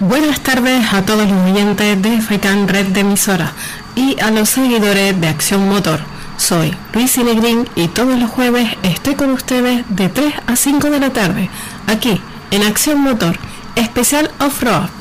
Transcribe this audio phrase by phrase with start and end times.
[0.00, 3.52] Buenas tardes a todos los oyentes de FAICAN Red de Emisora
[3.96, 5.98] y a los seguidores de Acción Motor.
[6.36, 11.00] Soy Luis Inegrín y todos los jueves estoy con ustedes de 3 a 5 de
[11.00, 11.50] la tarde,
[11.88, 12.20] aquí
[12.52, 13.40] en Acción Motor,
[13.74, 14.97] especial off-road.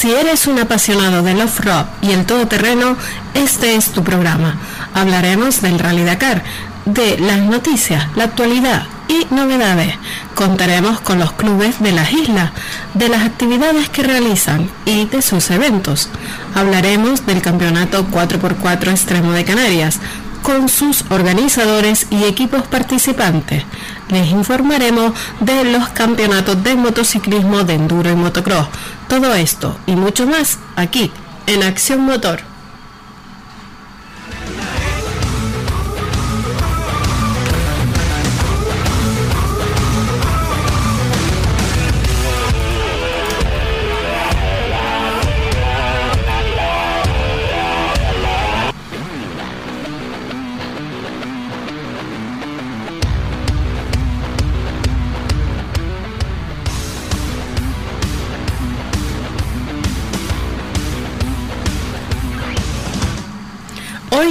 [0.00, 2.96] Si eres un apasionado del off-road y el todoterreno,
[3.34, 4.56] este es tu programa.
[4.94, 6.42] Hablaremos del Rally Dakar,
[6.86, 9.94] de las noticias, la actualidad y novedades.
[10.34, 12.52] Contaremos con los clubes de las islas,
[12.94, 16.08] de las actividades que realizan y de sus eventos.
[16.54, 20.00] Hablaremos del campeonato 4x4 extremo de Canarias,
[20.42, 23.64] con sus organizadores y equipos participantes.
[24.08, 28.68] Les informaremos de los campeonatos de motociclismo de enduro y motocross.
[29.08, 31.10] Todo esto y mucho más aquí
[31.46, 32.49] en Acción Motor.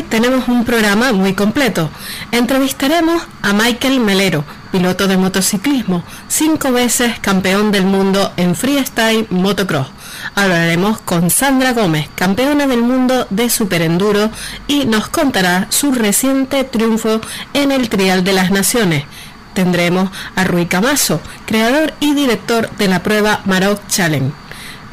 [0.09, 1.89] Tenemos un programa muy completo.
[2.31, 9.87] Entrevistaremos a Michael Melero, piloto de motociclismo, cinco veces campeón del mundo en freestyle motocross.
[10.35, 14.31] Hablaremos con Sandra Gómez, campeona del mundo de superenduro,
[14.67, 17.21] y nos contará su reciente triunfo
[17.53, 19.05] en el Trial de las Naciones.
[19.53, 24.31] Tendremos a Rui Camaso, creador y director de la prueba Maroc Challenge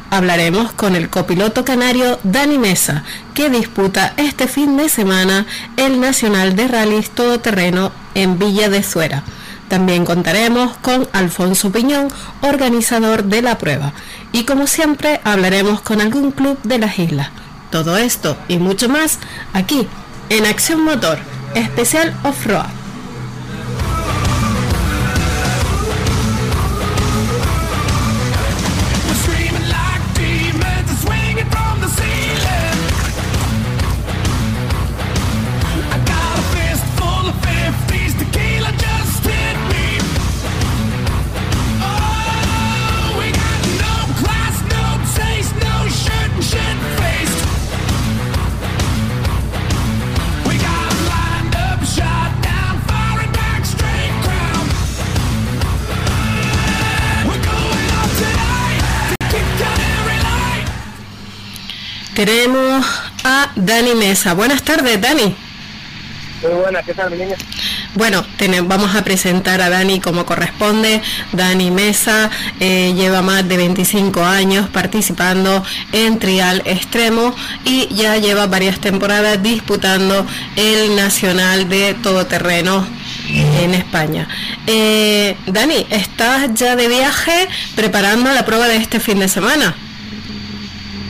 [0.09, 6.55] hablaremos con el copiloto canario Dani Mesa, que disputa este fin de semana el Nacional
[6.55, 9.23] de Rallys Todoterreno en Villa de Zuera.
[9.67, 12.07] También contaremos con Alfonso Piñón,
[12.41, 13.93] organizador de la prueba.
[14.31, 17.29] Y como siempre, hablaremos con algún club de las islas.
[17.69, 19.19] Todo esto y mucho más
[19.53, 19.87] aquí
[20.29, 21.19] en Acción Motor,
[21.53, 22.76] especial off-road.
[62.17, 62.83] Tenemos
[63.23, 64.33] a Dani Mesa.
[64.33, 65.35] Buenas tardes, Dani.
[66.41, 67.35] Muy buenas, ¿qué tal, mi niña?
[67.93, 68.25] Bueno,
[68.63, 70.99] vamos a presentar a Dani como corresponde.
[71.33, 78.47] Dani Mesa eh, lleva más de 25 años participando en Trial Extremo y ya lleva
[78.47, 82.87] varias temporadas disputando el Nacional de Todoterreno
[83.29, 84.27] en España.
[84.65, 89.75] Eh, Dani, ¿estás ya de viaje preparando la prueba de este fin de semana?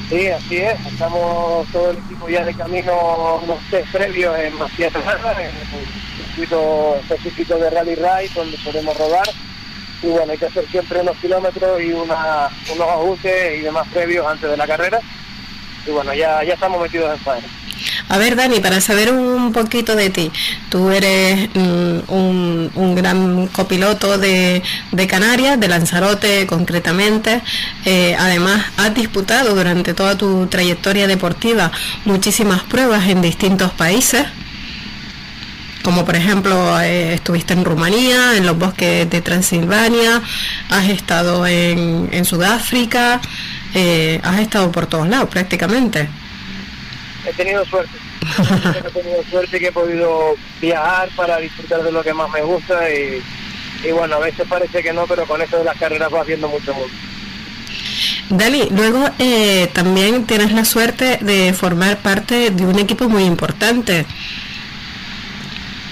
[0.09, 0.79] Sí, así es.
[0.85, 5.85] Estamos todo el equipo ya de camino, unos test previos en Macías en un
[6.17, 9.27] circuito específico de Rally Ride donde podemos rodar.
[10.01, 14.49] Y bueno, hay que hacer siempre unos kilómetros y unos ajustes y demás previos antes
[14.49, 14.99] de la carrera.
[15.85, 17.47] Y bueno, ya, ya estamos metidos en faena.
[18.09, 20.31] A ver, Dani, para saber un poquito de ti,
[20.69, 24.61] tú eres mm, un, gran copiloto de,
[25.07, 27.41] Canarias, de Lanzarote concretamente.
[27.85, 31.71] Eh, además, has disputado durante toda tu trayectoria deportiva
[32.05, 34.25] muchísimas pruebas en distintos países
[35.83, 40.21] como por ejemplo eh, estuviste en Rumanía, en los bosques de Transilvania,
[40.69, 43.21] has estado en, Sudáfrica,
[43.73, 46.09] eh, has estado por todos lados prácticamente
[47.27, 47.97] he tenido suerte.
[48.87, 52.89] he tenido suerte que he podido viajar para disfrutar de lo que más me gusta
[52.89, 53.21] y,
[53.91, 56.73] bueno, a veces parece que no, pero con eso de las carreras vas viendo mucho
[56.73, 56.93] mundo.
[58.29, 64.05] Dali, luego eh, también tienes la suerte de formar parte de un equipo muy importante.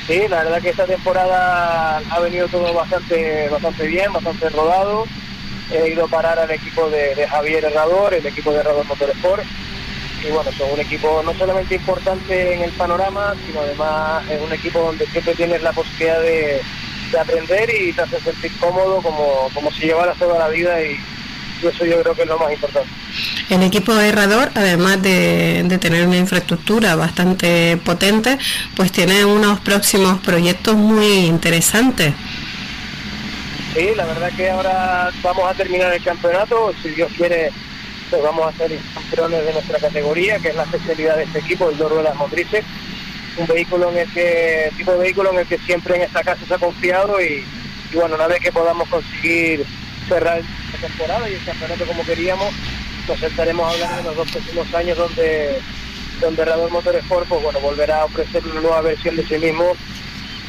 [0.07, 5.05] Sí, la verdad que esta temporada ha venido todo bastante bastante bien, bastante rodado.
[5.71, 9.43] He ido a parar al equipo de, Javier Herrador, el equipo de Herrador Motorsport
[10.27, 14.51] y bueno, son un equipo no solamente importante en el panorama, sino además es un
[14.51, 16.61] equipo donde siempre tienes la posibilidad de,
[17.19, 20.99] aprender y te hace sentir cómodo como, como si llevaras toda la vida y,
[21.63, 22.89] eso yo creo que es lo más importante.
[23.49, 28.37] el equipo Herrador, además de, de, tener una infraestructura bastante potente,
[28.75, 32.13] pues tiene unos próximos proyectos muy interesantes.
[33.73, 37.51] Sí, la verdad que ahora vamos a terminar el campeonato, si Dios quiere,
[38.11, 41.77] vamos a ser campeones de nuestra categoría, que es la especialidad de este equipo, el
[41.77, 42.63] dos ruedas motrices,
[43.37, 46.45] un vehículo en el que, tipo de vehículo en el que siempre en esta casa
[46.47, 47.43] se ha confiado y,
[47.93, 49.65] bueno, una vez que podamos conseguir
[50.07, 52.53] cerrar la temporada y el campeonato como queríamos,
[53.07, 55.59] nos estaremos hablando de los dos próximos años donde
[56.19, 59.75] donde Rador Motorsport pues bueno volverá a ofrecer una nueva versión de sí mismo.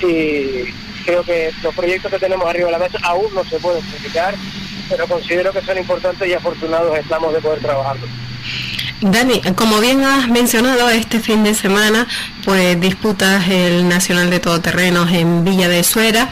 [0.00, 0.72] Y
[1.04, 4.34] creo que los proyectos que tenemos arriba de la mesa aún no se pueden explicar,
[4.88, 8.08] pero considero que son importantes y afortunados estamos de poder trabajarlos.
[9.00, 12.06] Dani, como bien has mencionado, este fin de semana
[12.44, 16.30] pues disputas el Nacional de Todoterrenos en Villa de Suera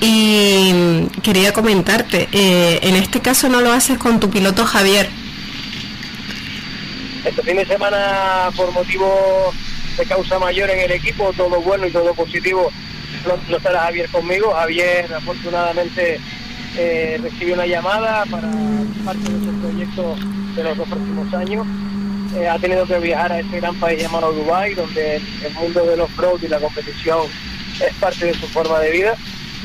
[0.00, 5.10] y quería comentarte, eh, en este caso no lo haces con tu piloto Javier.
[7.24, 9.52] Este fin de semana por motivo
[9.98, 12.70] de causa mayor en el equipo, todo bueno y todo positivo,
[13.26, 14.54] no, estará Javier conmigo.
[14.54, 16.18] Javier afortunadamente
[16.76, 18.48] eh, recibió una llamada para
[19.04, 20.16] parte de su proyecto
[20.54, 21.66] de los dos próximos años.
[22.36, 25.96] Eh, ha tenido que viajar a este gran país llamado Dubai, donde el mundo de
[25.96, 27.26] los pros y la competición
[27.80, 29.16] es parte de su forma de vida.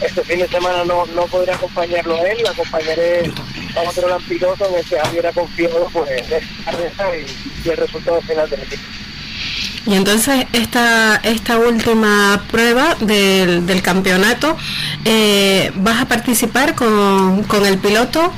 [0.02, 3.31] Este fin de semana no, no podré acompañarlo a él, lo acompañaré
[3.75, 8.22] a otro gran piloto en el que Javier ha confiado pues, y, y el resultado
[8.22, 8.84] final del equipo.
[9.85, 14.57] Y entonces esta, esta última prueba del, del campeonato,
[15.03, 18.33] eh, ¿vas a participar con, con el piloto?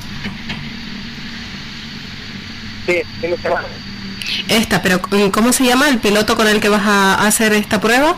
[2.86, 3.02] Sí,
[3.42, 3.68] semana.
[4.50, 5.02] Esta, pero
[5.32, 8.18] ¿cómo se llama el piloto con el que vas a hacer esta prueba?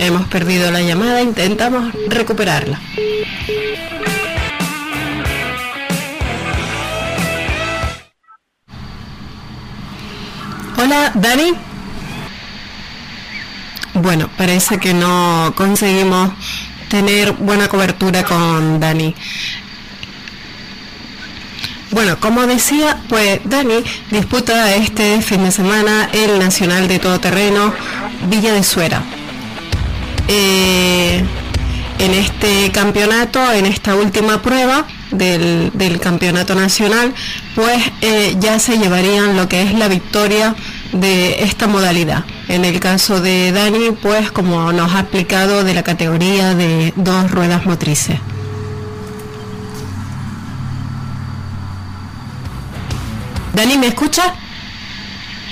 [0.00, 2.80] Hemos perdido la llamada, intentamos recuperarla.
[10.76, 11.52] Hola, Dani.
[13.94, 16.32] Bueno, parece que no conseguimos
[16.88, 19.14] tener buena cobertura con Dani.
[21.92, 27.72] Bueno, como decía, pues Dani disputa este fin de semana el Nacional de Todoterreno
[28.28, 29.00] Villa de Suera.
[30.26, 31.22] Eh,
[32.00, 37.14] en este campeonato, en esta última prueba del, campeonato nacional,
[37.54, 40.54] pues eh, ya se llevarían lo que es la victoria
[40.92, 42.24] de esta modalidad.
[42.48, 47.30] En el caso de Dani, pues como nos ha explicado, de la categoría de dos
[47.30, 48.18] ruedas motrices.
[53.54, 54.34] Dani, ¿me escucha?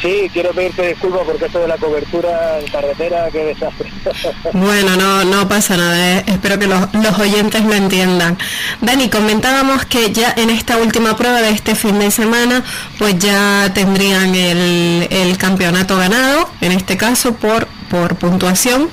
[0.02, 3.88] Sí, quiero pedirte disculpas porque esto de la cobertura en carretera, qué desastre.
[4.52, 6.24] Bueno, no, no pasa nada, eh.
[6.26, 8.36] espero que los, los, oyentes lo entiendan.
[8.80, 12.64] Dani, comentábamos que ya en esta última prueba de este fin de semana,
[12.98, 18.90] pues ya tendrían el, el campeonato ganado, en este caso por, por puntuación.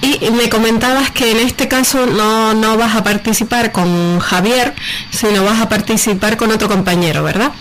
[0.00, 4.74] Y me comentabas que en este caso no, no vas a participar con Javier,
[5.10, 7.52] sino vas a participar con otro compañero, ¿verdad?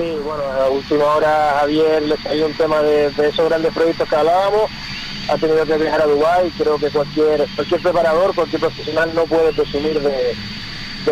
[0.00, 4.16] Sí, bueno, a última hora Javier le salió un tema de, esos grandes proyectos que
[4.16, 4.70] hablábamos,
[5.28, 9.52] ha tenido que viajar a Dubái, creo que cualquier cualquier preparador, cualquier profesional no puede
[9.52, 10.34] presumir de,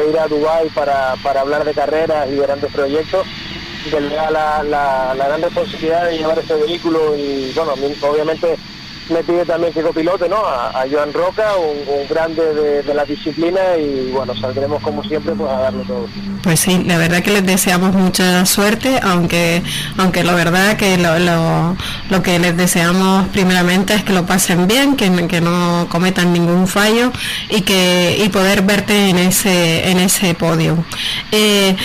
[0.09, 3.27] ir a Dubái para, hablar de carreras y de grandes proyectos,
[3.91, 8.57] que le da la, la gran responsabilidad de llevar ese vehículo y bueno, obviamente
[9.11, 10.37] me pide también que copilote, ¿no?
[10.37, 15.59] A, Joan Roca, un, grande de, la disciplina y bueno, saldremos como siempre pues a
[15.59, 16.09] darlo todo.
[16.43, 19.63] Pues sí, la verdad que les deseamos mucha suerte, aunque
[19.99, 21.77] aunque la verdad que lo, lo,
[22.11, 26.67] lo que les deseamos primeramente es que lo pasen bien, que, que no cometan ningún
[26.67, 27.13] fallo
[27.51, 30.85] y que y poder verte en ese en ese podio.
[31.33, 31.77] Eh,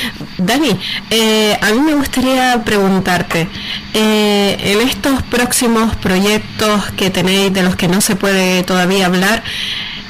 [0.46, 0.78] Dani,
[1.10, 3.48] eh, a mí me gustaría preguntarte,
[3.94, 9.44] eh, en estos próximos proyectos que tenéis, de los que no se puede todavía hablar,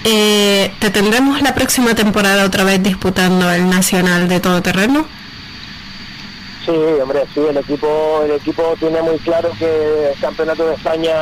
[0.04, 5.06] eh, ¿te tendremos la próxima temporada otra vez disputando el Nacional de Todoterreno?
[6.66, 6.72] Sí,
[7.02, 11.14] hombre, sí, el equipo, el equipo tiene muy claro que el Campeonato de España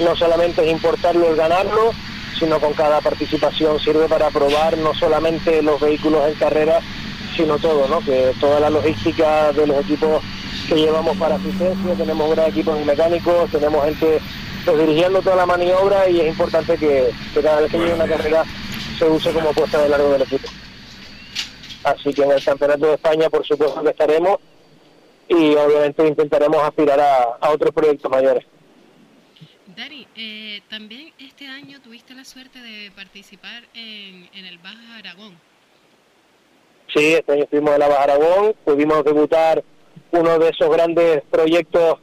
[0.00, 1.92] no solamente es importarlo y ganarlo,
[2.38, 6.80] sino con cada participación sirve para probar no solamente los vehículos en carrera,
[7.36, 8.00] sino todo, ¿no?
[8.00, 10.22] Que toda la logística de los equipos
[10.68, 14.20] que llevamos para asistencia, tenemos gran equipos mecánicos, tenemos gente
[14.64, 18.44] pues, dirigiendo toda la maniobra y es importante que, cada vez que llegue una carrera
[18.98, 20.48] se use como puesta de largo del equipo.
[21.84, 24.38] Así que en el Campeonato de España por supuesto que estaremos
[25.28, 28.44] y obviamente intentaremos aspirar a, otros proyectos mayores.
[29.74, 35.51] Dari, eh, también este año tuviste la suerte de participar en el Baja Aragón.
[36.94, 39.64] Sí, este año estuvimos en la Baja Aragón, pudimos debutar
[40.10, 42.00] uno de esos grandes proyectos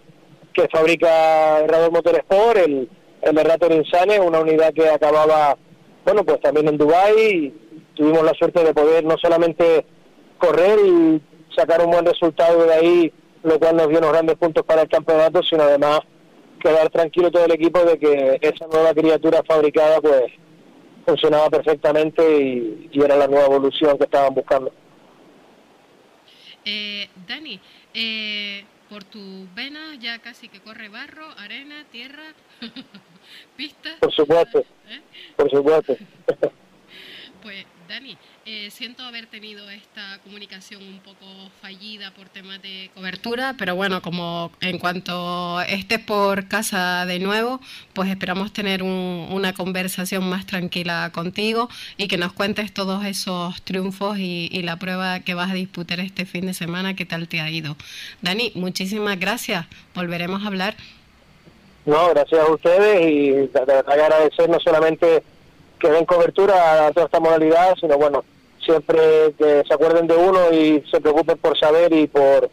[0.53, 2.89] que fabrica Herrador Motorsport, el,
[3.22, 5.58] el Errator Insane, una unidad que acababa,
[6.05, 7.53] bueno, pues también en Dubái
[7.93, 9.86] tuvimos la suerte de poder no solamente
[10.39, 11.22] correr y
[11.55, 14.89] sacar un buen resultado de ahí, lo cual nos dio unos grandes puntos para el
[14.89, 16.00] campeonato, sino además
[16.60, 20.24] quedar tranquilo todo el equipo de que esa nueva criatura fabricada pues
[21.05, 24.72] funcionaba perfectamente y, era la nueva evolución que estaban buscando.
[26.66, 27.60] Eh, Dani,
[27.94, 32.34] eh, por tus venas ya casi que corre barro, arena, tierra,
[33.58, 34.00] pistas.
[34.00, 35.01] Por supuesto, ¿Eh?
[35.36, 35.98] por supuesto.
[38.51, 41.27] eh, siento haber tenido esta comunicación un poco
[41.62, 47.60] fallida por temas de cobertura, pero bueno, como en cuanto estés por casa de nuevo,
[47.94, 54.18] pues esperamos tener una conversación más tranquila contigo y que nos cuentes todos esos triunfos
[54.18, 57.51] y, la prueba que vas a disputar este fin de semana, qué tal te ha
[57.51, 57.75] ido.
[58.24, 60.75] Dani, muchísimas gracias, volveremos a hablar.
[61.86, 63.50] No, gracias a ustedes y
[63.86, 65.22] agradecer no solamente
[65.79, 68.24] que den cobertura a toda esta modalidad, sino bueno,
[68.69, 72.51] siempre que se acuerden de uno y se preocupen por saber y por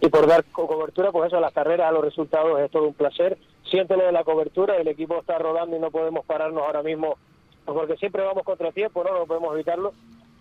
[0.00, 2.94] y por dar cobertura, pues eso, a las carreras, a los resultados, es todo un
[2.94, 3.36] placer.
[3.68, 7.18] Siéntelo de la cobertura, el equipo está rodando y no podemos pararnos ahora mismo,
[7.64, 9.12] porque siempre vamos contra tiempo, ¿no?
[9.12, 9.92] No podemos evitarlo.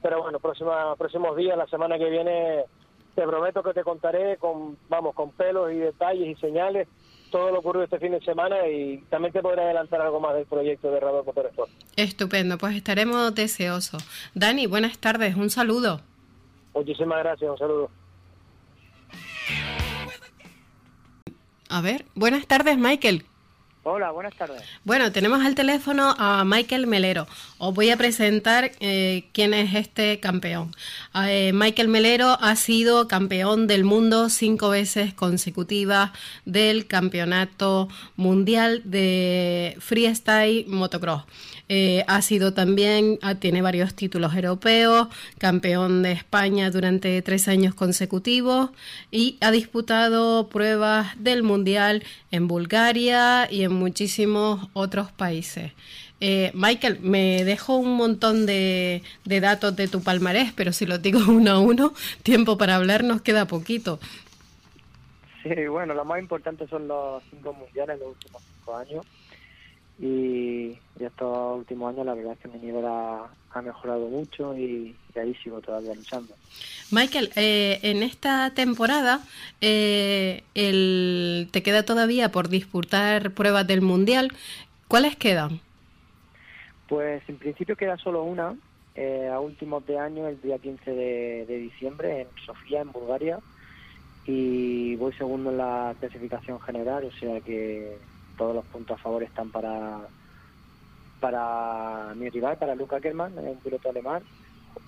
[0.03, 2.65] Pero bueno, próxima, próximos días, la semana que viene,
[3.15, 6.87] te prometo que te contaré con, vamos, con pelos y detalles y señales
[7.31, 10.45] todo lo ocurrido este fin de semana y también te podré adelantar algo más del
[10.45, 11.69] proyecto de Radar Motorsport.
[11.95, 14.03] Estupendo, pues estaremos deseosos.
[14.33, 16.01] Dani, buenas tardes, un saludo.
[16.73, 17.89] Muchísimas gracias, un saludo.
[21.69, 23.25] A ver, buenas tardes, Michael.
[23.89, 24.61] Hola, buenas tardes.
[24.83, 27.25] Bueno, tenemos al teléfono a Michael Melero.
[27.57, 30.75] Os voy a presentar eh, quién es este campeón.
[31.25, 36.11] Eh, Michael Melero ha sido campeón del mundo cinco veces consecutivas
[36.43, 41.23] del Campeonato Mundial de Freestyle Motocross.
[41.69, 47.75] Eh, ha sido también, ah, tiene varios títulos europeos, campeón de España durante tres años
[47.75, 48.69] consecutivos
[49.11, 55.71] y ha disputado pruebas del Mundial en Bulgaria y en muchísimos otros países.
[56.19, 61.19] Eh, Michael, me dejo un montón de, datos de tu palmarés, pero si lo digo
[61.27, 61.93] uno a uno,
[62.23, 63.99] tiempo para hablar nos queda poquito.
[65.43, 69.05] Sí, bueno, lo más importante son los cinco mundiales en los últimos cinco años
[69.99, 73.29] y, estos últimos años la verdad es que mi nivel ha,
[73.63, 76.35] mejorado mucho y, ahí sigo todavía luchando.
[76.91, 79.21] Michael, eh, en esta temporada
[79.61, 84.31] eh, el, te queda todavía por disputar pruebas del Mundial.
[84.87, 85.59] ¿Cuáles quedan?
[86.87, 88.55] Pues en principio queda solo una,
[88.95, 93.39] eh, a últimos de año, el día 15 de, de diciembre, en Sofía, en Bulgaria,
[94.27, 97.97] y voy segundo en la clasificación general, o sea que
[98.37, 100.07] todos los puntos a favor están para
[101.19, 104.23] para mi rival, para Luca Kerman, un piloto alemán,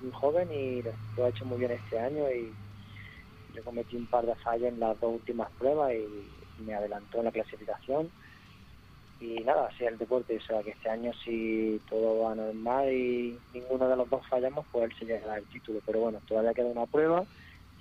[0.03, 0.83] un joven y
[1.17, 2.53] lo ha hecho muy bien este año y
[3.55, 7.25] yo cometí un par de fallas en las dos últimas pruebas y me adelantó en
[7.25, 8.11] la clasificación.
[9.19, 12.89] Y nada, así es el deporte, o sea que este año si todo va normal
[12.93, 16.53] y ninguno de los dos fallamos, pues él se llegará el título, pero bueno, todavía
[16.53, 17.25] queda una prueba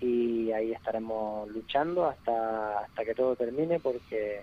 [0.01, 4.43] y ahí estaremos luchando hasta, hasta que todo termine porque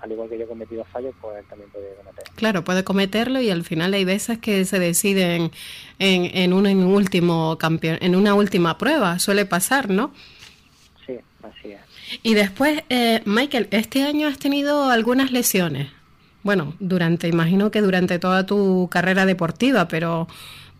[0.00, 2.32] al igual que yo he cometido fallos, pues él también puede cometerlo.
[2.34, 5.50] Claro, puede cometerlo y al final hay veces que se deciden
[5.98, 10.12] en, en, un, en, último campeón, en una última prueba, suele pasar, ¿no?
[11.06, 11.80] Sí, así es.
[12.22, 15.88] Y después, eh, Michael, este año has tenido algunas lesiones.
[16.42, 20.28] Bueno, durante, imagino que durante toda tu carrera deportiva, pero,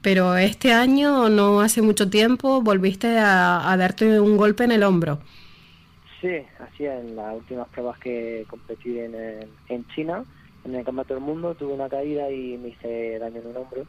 [0.00, 5.19] pero este año, no hace mucho tiempo, volviste a darte un golpe en el hombro.
[6.20, 9.14] Sí, así en las últimas pruebas que competí en,
[9.68, 10.25] en China,
[10.64, 13.87] en el Campeonato del Mundo, tuve una caída y me hice daño en un hombro.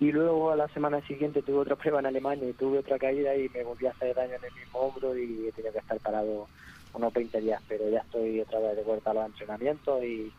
[0.00, 3.36] Y luego a la semana siguiente tuve otra prueba en Alemania y tuve otra caída
[3.36, 5.98] y me volví a hacer daño en el mismo hombro y he tenido que estar
[6.00, 6.48] parado
[6.94, 10.32] unos 20 días, pero ya estoy otra vez de vuelta a los entrenamientos y,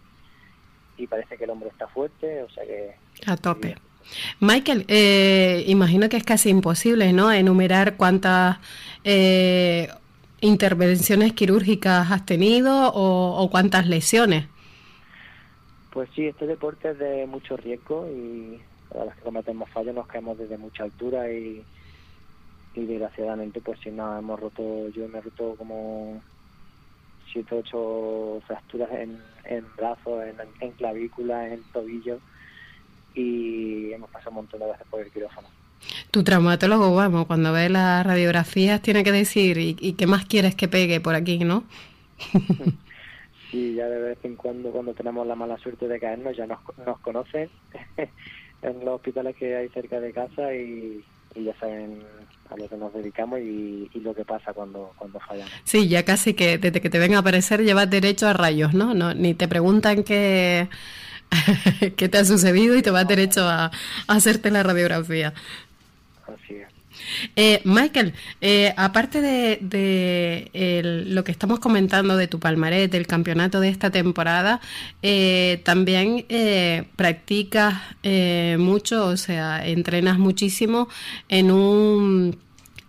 [0.97, 2.95] y parece que el hombro está fuerte, o sea que...
[3.25, 3.75] A tope.
[4.39, 7.31] Michael, eh, imagino que es casi imposible, ¿no?
[7.31, 8.57] Enumerar cuántas
[9.03, 9.87] eh,
[10.43, 14.45] intervenciones quirúrgicas has tenido o, cuántas lesiones?
[15.91, 18.59] Pues sí, este deporte es de mucho riesgo y
[18.99, 21.63] a las que cometemos fallos nos caemos desde mucha altura y,
[22.75, 26.21] desgraciadamente pues si no hemos roto, yo me he roto como
[27.31, 32.19] siete ocho fracturas en, en brazos, en, en clavículas, en tobillos
[33.13, 35.47] y hemos pasado un montón de veces por el quirófano.
[36.11, 40.67] Tu traumatólogo, vamos, cuando ve las radiografías tiene que decir, ¿y, qué más quieres que
[40.67, 41.63] pegue por aquí, no?
[43.51, 46.59] sí, ya de vez en cuando, cuando tenemos la mala suerte de caernos, ya nos,
[46.85, 47.49] nos conocen
[48.63, 51.03] en los hospitales que hay cerca de casa y,
[51.35, 52.03] ya saben
[52.51, 55.51] a lo que nos dedicamos y, lo que pasa cuando, cuando fallamos.
[55.63, 58.93] Sí, ya casi que desde que te ven a aparecer llevas derecho a rayos, ¿no?
[58.93, 60.67] no ni te preguntan qué,
[61.97, 63.71] qué te ha sucedido y te vas derecho a, a
[64.07, 65.33] hacerte la radiografía.
[66.27, 66.67] Así es.
[67.35, 73.69] Eh, Michael, eh, aparte de, lo que estamos comentando de tu palmarés, del campeonato de
[73.69, 74.61] esta temporada,
[75.01, 76.25] eh, también
[76.95, 77.75] practicas
[78.57, 80.87] mucho, o sea, entrenas muchísimo
[81.29, 82.37] en un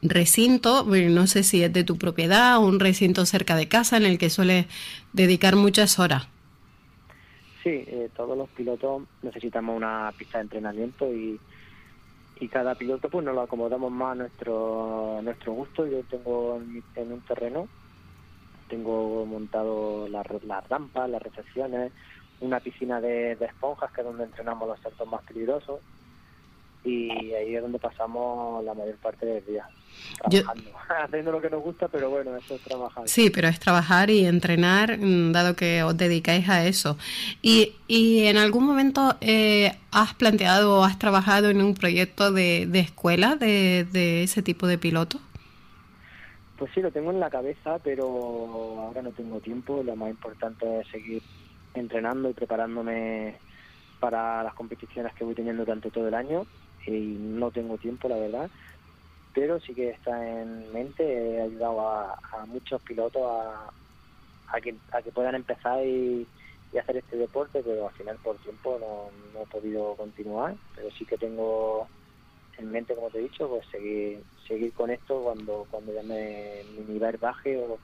[0.02, 4.04] recinto, no sé si es de tu propiedad o un recinto cerca de casa en
[4.04, 4.66] el que sueles
[5.12, 6.28] dedicar muchas horas.
[7.62, 11.40] Sí, todos los pilotos necesitamos una pista de entrenamiento y
[12.40, 15.86] y cada piloto pues nos lo acomodamos más a nuestro, nuestro gusto.
[15.86, 16.60] Yo tengo
[16.96, 17.68] en, un terreno,
[18.68, 20.26] tengo montado las
[20.68, 21.92] rampas, las recepciones,
[22.40, 25.80] una piscina de, esponjas que es donde entrenamos los saltos más peligrosos
[26.84, 29.68] y ahí es donde pasamos la mayor parte del día.
[30.18, 30.70] Trabajando,
[31.04, 33.08] haciendo lo que nos gusta, pero bueno, eso es trabajar.
[33.08, 36.96] Sí, pero es trabajar y entrenar, mm, dado que os dedicáis a eso.
[37.42, 42.66] ¿Y, y en algún momento eh, has planteado o has trabajado en un proyecto de,
[42.66, 45.20] de escuela de, de ese tipo de piloto?
[46.58, 48.06] Pues sí, lo tengo en la cabeza, pero
[48.80, 49.82] ahora no tengo tiempo.
[49.82, 51.22] Lo más importante es seguir
[51.74, 53.36] entrenando y preparándome
[53.98, 56.46] para las competiciones que voy teniendo durante todo el año
[56.86, 58.50] y no tengo tiempo, la verdad,
[59.34, 61.02] pero sí que está en mente.
[61.04, 64.74] He ayudado a, muchos pilotos a, que,
[65.12, 66.26] puedan empezar y,
[66.80, 71.16] hacer este deporte, pero al final por tiempo no, he podido continuar, pero sí que
[71.16, 71.86] tengo
[72.58, 76.62] en mente, como te he dicho, pues seguir seguir con esto cuando cuando ya me,
[76.76, 77.78] mi nivel baje o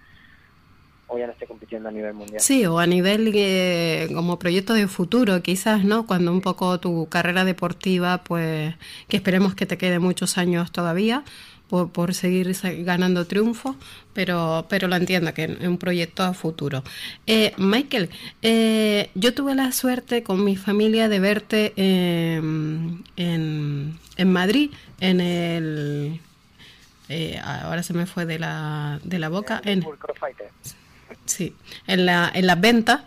[1.10, 2.40] o ya no esté compitiendo a nivel mundial.
[2.40, 6.06] Sí, o a nivel eh, como proyecto de futuro, quizás, ¿no?
[6.06, 8.74] Cuando un poco tu carrera deportiva, pues
[9.08, 11.24] que esperemos que te quede muchos años todavía
[11.68, 13.74] por, por seguir ganando triunfos,
[14.12, 16.84] pero, pero lo entiendo, que es un proyecto a futuro.
[17.26, 18.10] Eh, Michael,
[18.42, 24.70] eh, yo tuve la suerte con mi familia de verte en, en Madrid,
[25.00, 26.20] en el...
[27.42, 29.60] ahora se me fue de la, de la boca.
[29.64, 29.84] En,
[31.30, 31.54] Sí,
[31.86, 33.02] en, la, en las ventas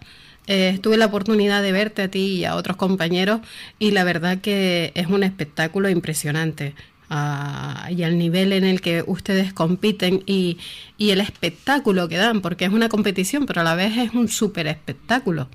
[0.48, 3.42] eh, tuve la oportunidad de verte a ti y a otros compañeros
[3.80, 6.74] y la verdad que es un espectáculo impresionante.
[7.10, 10.58] Ah, y al nivel en el que ustedes compiten y,
[10.98, 14.30] y el espectáculo que dan, porque es una competición, pero a la vez es un
[14.30, 15.50] súper espectáculo.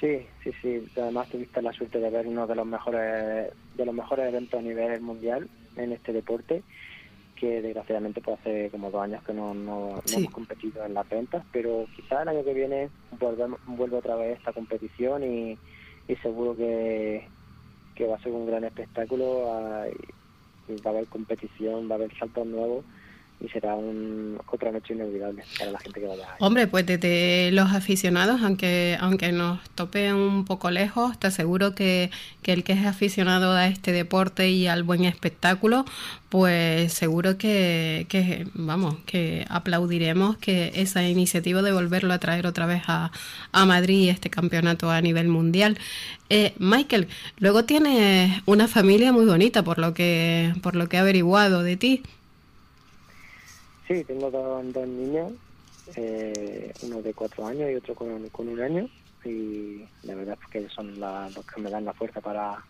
[0.00, 0.84] Sí, sí, sí.
[0.96, 4.62] Además tuviste la suerte de ver uno de los mejores de los mejores eventos a
[4.62, 6.62] nivel mundial en este deporte
[7.34, 11.44] que desgraciadamente pues hace como dos años que no, no, hemos competido en las ventas,
[11.52, 15.58] pero quizá el año que viene volvemos, vuelve otra vez esta competición y,
[16.08, 17.26] y seguro que,
[17.94, 19.84] que va a ser un gran espectáculo, va
[20.84, 22.84] a haber competición, va a haber saltos nuevos
[23.40, 26.28] y será un, otra noche inolvidable para la gente que vaya.
[26.38, 32.10] Hombre, pues desde los aficionados, aunque aunque nos tope un poco lejos, te aseguro que,
[32.42, 35.84] que el que es aficionado a este deporte y al buen espectáculo,
[36.28, 42.66] pues seguro que, que, vamos, que aplaudiremos que esa iniciativa de volverlo a traer otra
[42.66, 43.12] vez a,
[43.52, 45.78] a Madrid, este campeonato a nivel mundial.
[46.30, 51.00] Eh, Michael, luego tienes una familia muy bonita por lo que, por lo que he
[51.00, 52.02] averiguado de ti.
[53.86, 55.32] Sí, tengo dos, niños,
[55.96, 58.88] eh, uno de cuatro años y otro con, un año.
[59.24, 62.62] Y la verdad es que son los que me dan la fuerza para,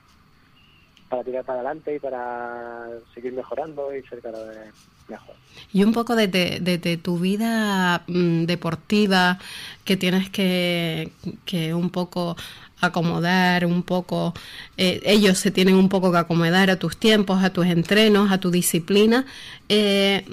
[1.09, 4.73] para tirar para adelante y para seguir mejorando y ser cada vez
[5.09, 5.35] mejor.
[5.73, 9.39] Y un poco de, de, tu vida mm, deportiva
[9.85, 11.11] que tienes que,
[11.45, 12.37] que un poco
[12.81, 14.35] acomodar un poco,
[14.77, 18.39] eh, ellos se tienen un poco que acomodar a tus tiempos, a tus entrenos, a
[18.39, 19.27] tu disciplina.
[19.69, 20.25] Eh,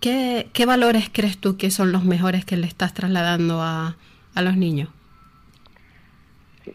[0.00, 3.96] ¿qué, ¿Qué valores crees tú que son los mejores que le estás trasladando a,
[4.34, 4.88] a los niños?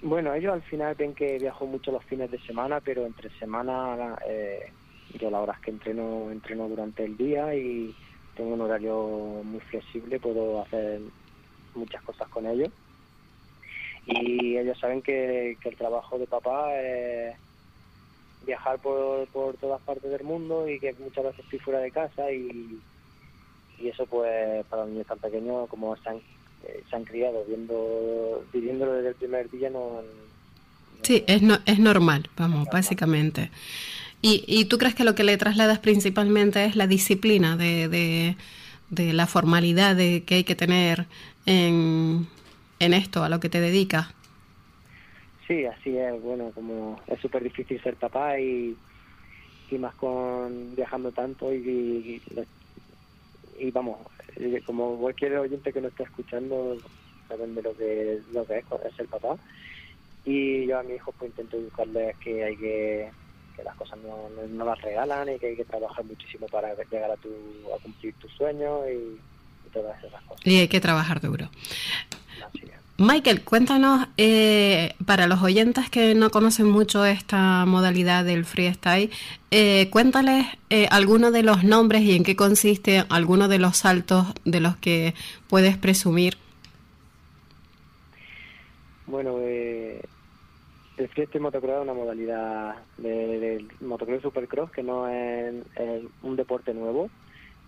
[0.01, 4.17] bueno, ellos al final ven que viajo mucho los fines de semana, pero entre semana
[4.27, 4.71] eh,
[5.19, 7.93] yo la hora es que entreno, entreno durante el día y
[8.35, 11.01] tengo un horario muy flexible, puedo hacer
[11.75, 12.71] muchas cosas con ellos
[14.05, 17.35] y ellos saben que, el trabajo de papá es
[18.45, 22.29] viajar por, por todas partes del mundo y que muchas veces estoy fuera de casa
[22.31, 22.77] y,
[23.79, 28.43] y eso pues para niños tan pequeños como se han, eh, se han criado viendo
[28.51, 30.01] viviéndolo desde el primer día no,
[31.03, 33.49] sí es no, es normal vamos básicamente.
[34.25, 38.37] ¿Y, ¿Y, tú crees que lo que le trasladas principalmente es la disciplina de, de,
[38.89, 41.07] de la formalidad de que hay que tener
[41.45, 42.25] en,
[42.83, 44.07] en esto, a lo que te dedicas?
[45.47, 46.21] Sí, así es.
[46.21, 48.75] Bueno, como es súper difícil ser papá y,
[49.69, 52.21] y más con viajando tanto y,
[53.59, 53.97] y, vamos,
[54.65, 56.77] como cualquier oyente que no esté escuchando
[57.27, 59.37] saben de lo que, lo que es, es ser papá.
[60.25, 63.09] Y yo a mi hijo pues intento educarles que hay que
[63.55, 67.11] que las cosas no, no, las regalan y que hay que trabajar muchísimo para llegar
[67.11, 67.29] a, tu,
[67.73, 69.19] a cumplir tus sueños y,
[69.71, 70.45] todas esas cosas.
[70.45, 71.49] Y hay que trabajar duro.
[72.99, 79.09] Michael, cuéntanos, eh, para los oyentes que no conocen mucho esta modalidad del freestyle,
[79.49, 84.27] eh, cuéntales eh, algunos de los nombres y en qué consiste algunos de los saltos
[84.45, 85.15] de los que
[85.49, 86.37] puedes presumir.
[89.07, 90.01] Bueno, eh,
[90.97, 95.53] el freestyle motocross es una modalidad del de motocross supercross que no es,
[96.21, 97.09] un deporte nuevo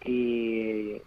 [0.05, 1.01] y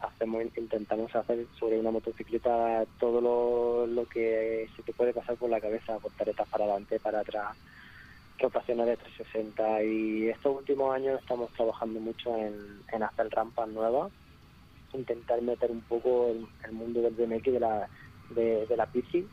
[0.00, 5.50] hacemos intentamos hacer sobre una motocicleta todo lo, lo que se te puede pasar por
[5.50, 7.56] la cabeza, portaretas para adelante, para atrás,
[8.38, 12.54] rotaciones de 360 y estos últimos años estamos trabajando mucho en,
[12.92, 14.10] en hacer rampas nuevas,
[14.94, 16.28] intentar meter un poco
[16.64, 17.88] el, mundo del BMX de la,
[18.30, 19.26] de, de la bici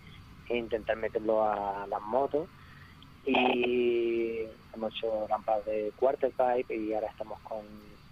[0.50, 2.48] e intentar meterlo a las motos.
[3.26, 7.66] Y hemos hecho rampas de quarter pipe y ahora estamos con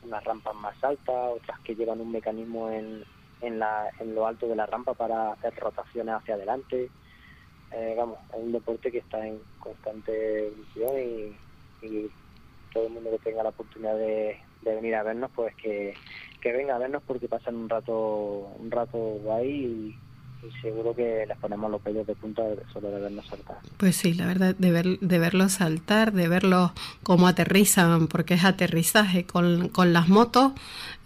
[0.06, 3.04] unas rampas más altas, otras que llevan un mecanismo en,
[3.42, 6.90] en, la, en lo alto de la rampa para hacer rotaciones hacia adelante.
[7.72, 11.36] Eh, vamos, es un deporte que está en constante evolución
[11.82, 12.10] y,
[12.74, 15.94] todo el mundo que tenga la oportunidad de, de venir a vernos, pues que,
[16.42, 17.94] que venga a vernos porque pasan un rato
[18.60, 20.00] un rato guay y,
[20.48, 23.58] y seguro que les ponemos los pelos de punta solo de verlos saltar.
[23.78, 26.72] Pues sí, la verdad, de, ver, de verlos saltar, de verlos
[27.04, 30.54] cómo aterrizan, porque es aterrizaje con, con las motos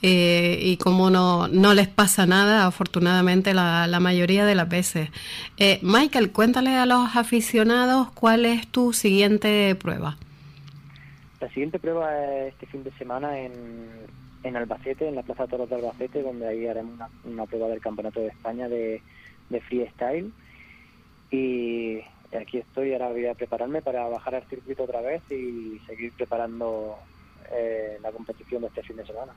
[0.02, 5.10] eh, y cómo no, no les pasa nada, afortunadamente, la, la mayoría de las veces.
[5.58, 10.17] Eh, Michael, cuéntale a los aficionados cuál es tu siguiente prueba.
[11.39, 13.54] La siguiente prueba es este fin de semana en,
[14.43, 17.80] en Albacete, en la Plaza Toros de Albacete, donde ahí haremos una, una prueba del
[17.80, 19.02] Campeonato de España de
[19.49, 20.31] de freestyle
[21.31, 21.99] y
[22.38, 26.97] aquí estoy, ahora voy a prepararme para bajar al circuito otra vez y seguir preparando
[27.51, 29.33] eh, la competición de este fin de semana.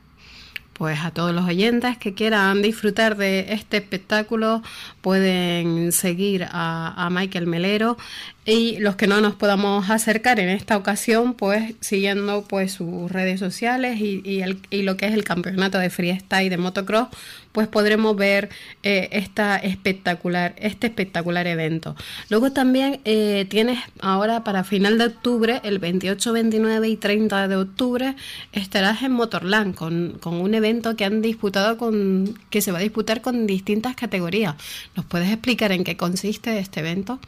[0.74, 4.62] Pues a todos los oyentes que quieran disfrutar de este espectáculo
[5.02, 7.98] pueden seguir a, a, Michael Melero
[8.46, 13.38] y los que no nos podamos acercar en esta ocasión pues siguiendo pues sus redes
[13.38, 17.08] sociales y, y, el, y lo que es el campeonato de freestyle de motocross
[17.52, 18.48] pues podremos ver
[18.82, 21.94] eh, esta espectacular, este espectacular evento.
[22.30, 27.56] Luego también eh, tienes ahora para final de octubre, el 28, 29 y 30 de
[27.56, 28.16] octubre,
[28.52, 32.82] estarás en Motorland con, con un evento que han disputado con, que se va a
[32.82, 34.56] disputar con distintas categorías.
[34.96, 37.20] ¿Nos puedes explicar en qué consiste este evento?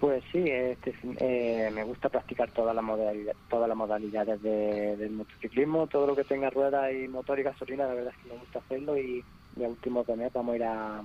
[0.00, 5.10] Pues sí, este, eh, me gusta practicar todas las modalidades, todas las modalidades de, del
[5.10, 8.38] motociclismo, todo lo que tenga ruedas y motor y gasolina, la verdad es que me
[8.38, 9.24] gusta hacerlo y
[9.56, 11.02] el último mes vamos a ir a,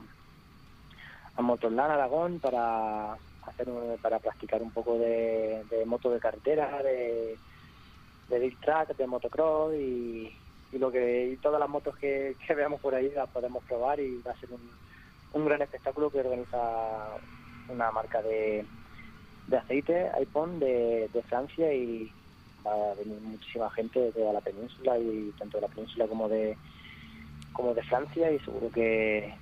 [1.36, 3.13] a Motorland Aragón para
[3.47, 3.67] hacer
[3.99, 7.36] para practicar un poco de, moto de carretera, de,
[8.29, 10.32] de track, de motocross y,
[10.71, 13.99] y lo que y todas las motos que, que veamos por ahí las podemos probar
[13.99, 14.62] y va a ser un,
[15.34, 17.17] un gran espectáculo que organiza
[17.69, 18.63] una marca de
[19.47, 22.12] de aceite iPhone de, de Francia y
[22.65, 26.29] va a venir muchísima gente de toda la península y tanto de la península como
[26.29, 26.58] de
[27.51, 29.34] como de Francia y seguro que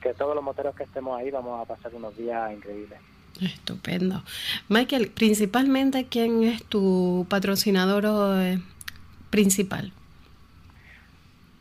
[0.00, 2.98] que todos los moteros que estemos ahí vamos a pasar unos días increíbles.
[3.40, 4.22] Estupendo.
[4.68, 8.04] Michael, principalmente, ¿quién es tu patrocinador
[8.40, 8.58] eh,
[9.30, 9.92] principal?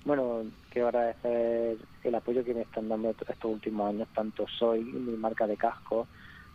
[0.05, 5.17] Bueno, quiero agradecer el apoyo que me están dando estos últimos años, tanto Soy, mi
[5.17, 6.07] marca de casco,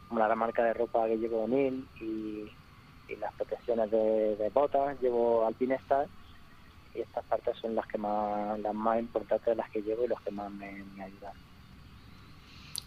[0.08, 2.50] como la marca de ropa que llevo O'Neill y,
[3.08, 6.06] y las protecciones de, de botas, llevo Alpinestar
[6.94, 10.20] y estas partes son las que más las más importantes las que llevo y los
[10.20, 11.32] que más me, me ayudan.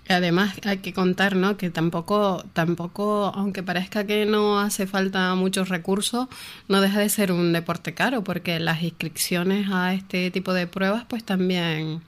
[0.10, 1.58] Además hay que contar, ¿no?
[1.58, 6.30] Que tampoco, tampoco, aunque parezca que no hace falta muchos recursos,
[6.70, 11.04] no deja de ser un deporte caro, porque las inscripciones a este tipo de pruebas,
[11.10, 12.02] pues también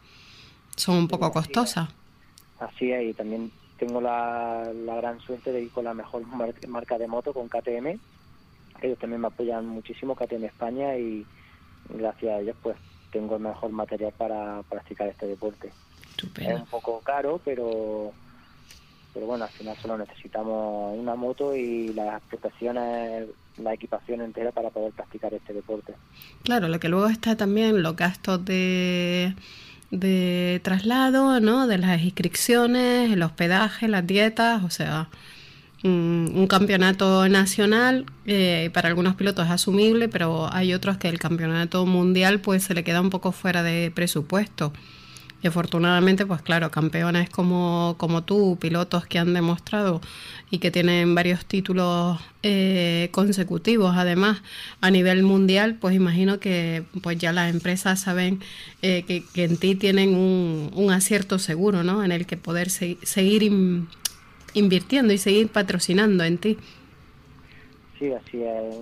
[0.77, 1.89] son un poco sí, costosas.
[2.59, 6.23] Así es, y también tengo la, la, gran suerte de ir con la mejor
[6.67, 7.99] marca de moto, con KTM.
[8.81, 11.25] Ellos también me apoyan muchísimo, KTM España, y
[11.89, 12.77] gracias a ellos pues
[13.11, 15.71] tengo el mejor material para practicar este deporte.
[16.11, 16.51] Estupendo.
[16.51, 18.11] Es un poco caro, pero
[19.13, 24.69] pero bueno, al final solo necesitamos una moto y las prestaciones la equipación entera para
[24.69, 25.93] poder practicar este deporte.
[26.43, 29.35] Claro, lo que luego está también los gastos de
[29.91, 31.67] de traslado, ¿no?
[31.67, 35.09] De las inscripciones, el hospedaje, las dietas, o sea,
[35.83, 41.85] un campeonato nacional eh, para algunos pilotos es asumible, pero hay otros que el campeonato
[41.85, 44.73] mundial pues se le queda un poco fuera de presupuesto.
[45.41, 50.01] Y afortunadamente, pues claro, campeones como, como tú, pilotos que han demostrado
[50.51, 54.41] y que tienen varios títulos eh, consecutivos, además,
[54.81, 58.39] a nivel mundial, pues imagino que pues ya las empresas saben
[58.81, 62.03] eh, que, en ti tienen un, un, acierto seguro, ¿no?
[62.03, 63.49] En el que poder seguir
[64.53, 66.57] invirtiendo y seguir patrocinando en ti.
[67.97, 68.75] Sí, así es.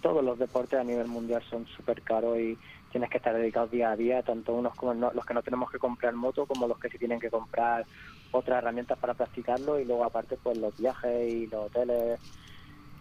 [0.00, 2.56] Todos los deportes a nivel mundial son súper caros y
[2.90, 5.78] tienes que estar dedicado día a día, tanto unos como los que no tenemos que
[5.78, 7.84] comprar moto como los que sí tienen que comprar
[8.32, 12.20] otras herramientas para practicarlo y luego aparte pues los viajes y los hoteles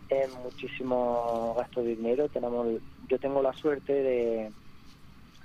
[0.09, 2.29] es muchísimo gasto de dinero.
[2.29, 2.67] Tenemos,
[3.07, 4.51] yo tengo la suerte de,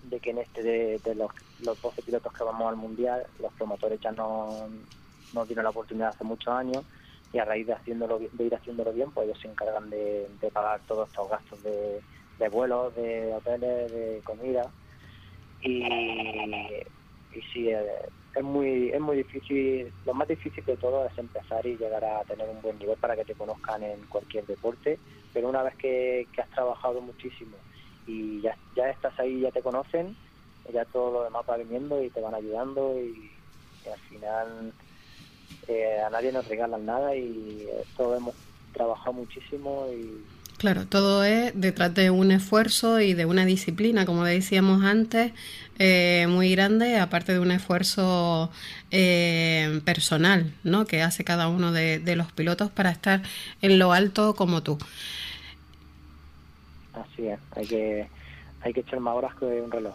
[0.04, 4.00] de que en este de, los, los 12 pilotos que vamos al mundial, los promotores
[4.00, 4.68] ya no
[5.32, 6.84] nos dieron la oportunidad hace muchos años
[7.32, 10.80] y a raíz de haciéndolo de ir haciéndolo bien, pues ellos se encargan de pagar
[10.86, 12.02] todos estos gastos de
[12.42, 14.68] de vuelos, de hoteles, de comida.
[15.60, 17.86] Y, y sí, eh,
[18.34, 22.24] es muy, es muy difícil, lo más difícil de todo es empezar y llegar a
[22.24, 24.98] tener un buen nivel para que te conozcan en cualquier deporte,
[25.32, 27.56] pero una vez que, has trabajado muchísimo
[28.06, 30.16] y ya, ya estás ahí, ya te conocen,
[30.72, 33.30] ya todo lo demás va viniendo y te van ayudando y,
[33.92, 34.72] al final
[35.66, 38.34] eh, a nadie nos regalan nada y eh, todos hemos
[38.72, 40.24] trabajado muchísimo y
[40.62, 45.32] Claro, todo es detrás de un esfuerzo y de una disciplina, como decíamos antes,
[45.80, 48.48] eh, muy grande, aparte de un esfuerzo
[48.92, 50.84] eh, personal, ¿no?
[50.86, 53.22] Que hace cada uno de, los pilotos para estar
[53.60, 54.78] en lo alto como tú.
[56.92, 58.06] Así es, hay que,
[58.64, 59.94] hay que echar más horas que un reloj.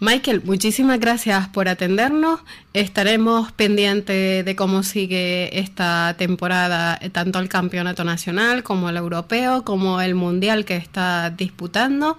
[0.00, 2.40] Michael, muchísimas gracias por atendernos.
[2.72, 9.64] Estaremos pendientes de cómo sigue esta temporada, eh, tanto el campeonato nacional como el europeo,
[9.64, 12.16] como el mundial que está disputando.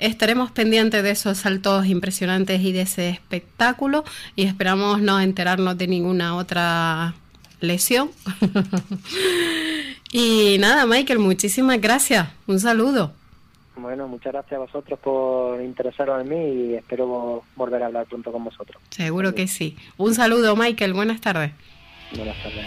[0.00, 4.02] Estaremos pendientes de esos saltos impresionantes y de ese espectáculo
[4.34, 7.14] y esperamos no enterarnos de ninguna otra
[7.60, 8.10] lesión.
[10.10, 12.28] y nada, Michael, muchísimas gracias.
[12.48, 13.21] Un saludo.
[13.76, 18.30] Bueno, muchas gracias a vosotros por interesaros en mí y espero volver a hablar pronto
[18.30, 18.82] con vosotros.
[18.90, 19.76] Seguro que sí.
[19.96, 20.92] Un saludo, Michael.
[20.92, 21.52] Buenas tardes.
[22.14, 22.66] Buenas tardes.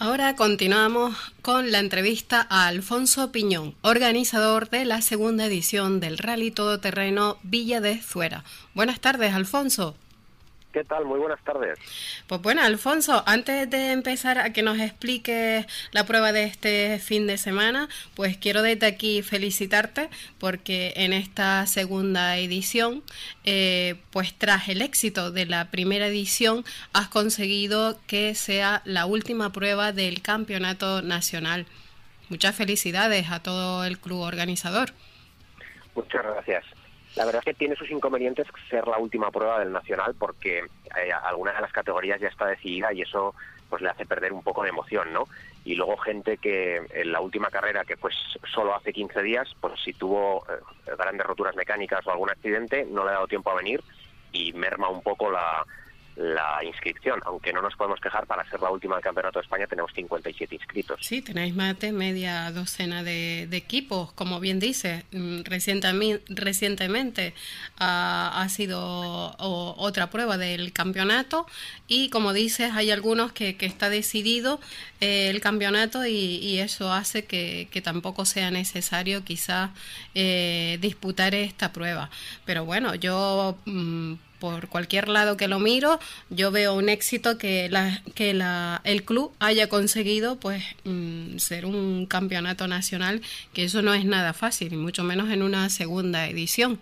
[0.00, 6.52] Ahora continuamos con la entrevista a Alfonso Piñón, organizador de la segunda edición del Rally
[6.52, 8.44] Todoterreno Villa de Zuera.
[8.74, 9.96] Buenas tardes, Alfonso.
[10.72, 11.06] ¿Qué tal?
[11.06, 11.78] Muy buenas tardes.
[12.26, 17.26] Pues bueno, Alfonso, antes de empezar a que nos expliques la prueba de este fin
[17.26, 23.02] de semana, pues quiero desde aquí felicitarte porque en esta segunda edición,
[23.44, 29.50] eh, pues tras el éxito de la primera edición, has conseguido que sea la última
[29.52, 31.66] prueba del campeonato nacional.
[32.28, 34.90] Muchas felicidades a todo el club organizador.
[35.94, 36.77] Muchas gracias.
[37.16, 41.12] La verdad es que tiene sus inconvenientes ser la última prueba del Nacional porque eh,
[41.24, 43.34] alguna de las categorías ya está decidida y eso
[43.68, 45.24] pues le hace perder un poco de emoción, ¿no?
[45.64, 48.14] Y luego gente que en la última carrera, que pues
[48.52, 53.04] solo hace 15 días, pues si tuvo eh, grandes roturas mecánicas o algún accidente, no
[53.04, 53.82] le ha dado tiempo a venir
[54.32, 55.64] y merma un poco la,
[56.18, 59.68] la inscripción, aunque no nos podemos quejar, para ser la última del Campeonato de España
[59.68, 60.98] tenemos 57 inscritos.
[61.00, 67.34] Sí, tenéis más de media docena de, equipos, como bien dice, mm, recientemente, recientemente
[67.78, 71.46] ha, sido otra prueba del campeonato
[71.86, 74.58] y como dices, hay algunos que, que está decidido
[75.00, 79.70] eh, el campeonato y, eso hace que, tampoco sea necesario quizás
[80.14, 82.10] eh, disputar esta prueba.
[82.44, 83.56] Pero bueno, yo...
[83.66, 85.98] Mm, por cualquier lado que lo miro,
[86.30, 91.66] yo veo un éxito que, la, que la, el club haya conseguido pues mm, ser
[91.66, 93.20] un campeonato nacional,
[93.52, 96.80] que eso no es nada fácil, y mucho menos en una segunda edición.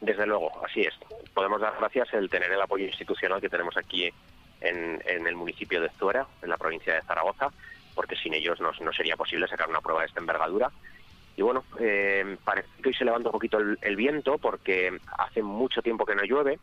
[0.00, 0.94] Desde luego, así es.
[1.32, 4.12] Podemos dar gracias el tener el apoyo institucional que tenemos aquí
[4.60, 7.50] en, el municipio de Zuera, en la provincia de Zaragoza,
[7.94, 10.70] porque sin ellos no, sería posible sacar una prueba de esta envergadura.
[11.36, 15.82] Y bueno, eh, parece que hoy se levanta un poquito el, viento porque hace mucho
[15.82, 16.58] tiempo que no llueve.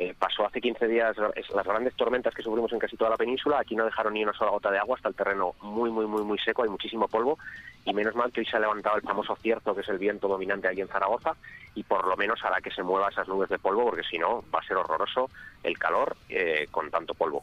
[0.00, 3.58] Eh, pasó hace 15 días las grandes tormentas que sufrimos en casi toda la península.
[3.58, 6.22] Aquí no dejaron ni una sola gota de agua, está el terreno muy, muy, muy,
[6.22, 7.36] muy seco, hay muchísimo polvo.
[7.84, 10.28] Y menos mal que hoy se ha levantado el famoso cierzo, que es el viento
[10.28, 11.32] dominante aquí en Zaragoza,
[11.74, 14.44] y por lo menos hará que se mueva esas nubes de polvo, porque si no,
[14.54, 15.30] va a ser horroroso
[15.64, 17.42] el calor eh, con tanto polvo.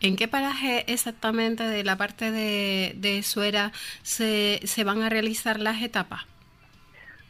[0.00, 3.70] ¿En qué paraje exactamente de la parte de, Suera
[4.02, 6.26] se, van a realizar las etapas?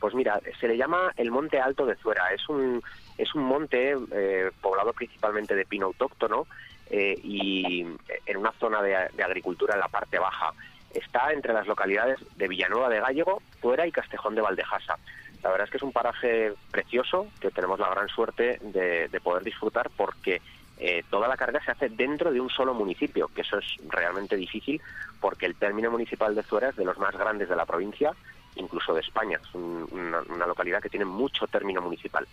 [0.00, 2.32] Pues mira, se le llama el Monte Alto de Suera.
[2.32, 2.82] Es un,
[3.18, 6.46] es un monte eh, poblado principalmente de pino autóctono
[6.90, 7.86] eh, y
[8.26, 10.52] en una zona de, agricultura en la parte baja.
[10.92, 14.98] Está entre las localidades de Villanueva de Gallego, Fuera y Castejón de Valdejasa.
[15.42, 19.44] La verdad es que es un paraje precioso que tenemos la gran suerte de poder
[19.44, 20.40] disfrutar porque
[20.78, 24.36] eh, toda la carga se hace dentro de un solo municipio, que eso es realmente
[24.36, 24.80] difícil
[25.20, 28.12] porque el término municipal de Zuera es de los más grandes de la provincia,
[28.56, 29.40] incluso de España.
[29.42, 32.26] Es una, localidad que tiene mucho término municipal.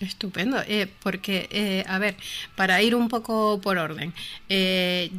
[0.00, 2.16] Estupendo, eh, porque, eh, a ver,
[2.54, 4.12] para ir un poco por orden,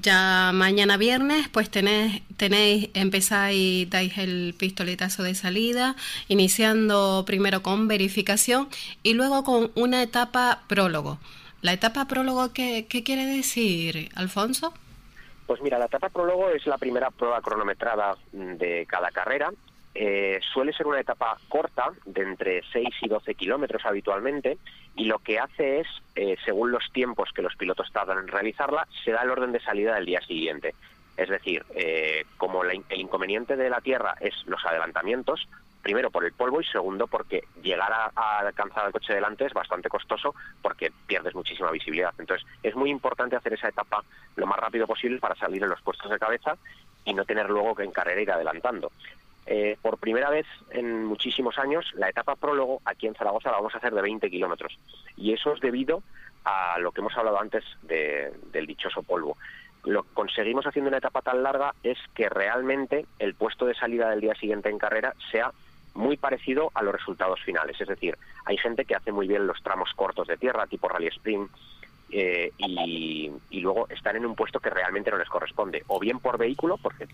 [0.02, 5.96] ya mañana viernes, pues tenéis, tenéis, empezáis, dais el pistoletazo de salida,
[6.28, 8.70] iniciando primero con verificación
[9.02, 11.18] y luego con una etapa prólogo.
[11.62, 14.74] ¿La etapa prólogo qué, quiere decir, Alfonso?
[15.48, 19.52] Pues mira, la etapa prólogo es la primera prueba cronometrada de cada carrera.
[20.00, 24.60] Eh, suele ser una etapa corta, de entre 6 y 12 kilómetros habitualmente,
[24.96, 28.88] y lo que hace es, eh, según los tiempos que los pilotos tardan en realizarla,
[29.04, 30.76] se da el orden de salida del día siguiente.
[31.18, 35.48] Es decir, eh, como el inconveniente de la Tierra es los adelantamientos,
[35.82, 39.90] primero por el polvo y segundo porque llegar a, alcanzar al coche delante es bastante
[39.90, 42.14] costoso porque pierdes muchísima visibilidad.
[42.20, 44.04] Entonces es muy importante hacer esa etapa
[44.36, 46.56] lo más rápido posible para salir en los puestos de cabeza
[47.04, 48.92] y no tener luego que en carrera ir adelantando.
[49.50, 53.74] Eh, por primera vez en muchísimos años, la etapa prólogo aquí en Zaragoza la vamos
[53.74, 54.78] a hacer de 20 kilómetros.
[55.16, 56.04] Y eso es debido
[56.44, 59.38] a lo que hemos hablado antes del dichoso polvo.
[59.86, 64.10] Lo que conseguimos haciendo una etapa tan larga es que realmente el puesto de salida
[64.10, 65.52] del día siguiente en carrera sea
[65.94, 67.80] muy parecido a los resultados finales.
[67.80, 71.08] Es decir, hay gente que hace muy bien los tramos cortos de tierra, tipo rally
[71.08, 71.50] sprint,
[72.10, 76.38] eh, y, luego están en un puesto que realmente no les corresponde, o bien por
[76.38, 77.08] vehículo, porque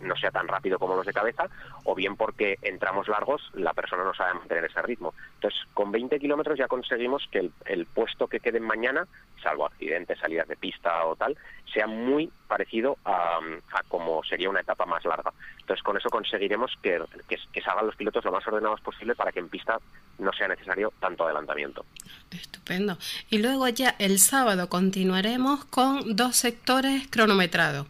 [0.00, 1.48] no sea tan rápido como los de cabeza,
[1.84, 5.14] o bien porque en tramos largos la persona no sabe mantener ese ritmo.
[5.36, 9.06] Entonces, con 20 kilómetros ya conseguimos que el, puesto que quede mañana,
[9.42, 11.36] salvo accidentes, salidas de pista o tal,
[11.72, 13.40] sea muy parecido a,
[13.88, 15.32] como sería una etapa más larga.
[15.58, 19.32] Entonces, con eso conseguiremos que, que, que salgan los pilotos lo más ordenados posible para
[19.32, 19.76] que en pista
[20.20, 21.84] no sea necesario tanto adelantamiento.
[22.30, 22.96] Estupendo.
[23.28, 27.88] Y luego ya el sábado continuaremos con dos sectores cronometrados,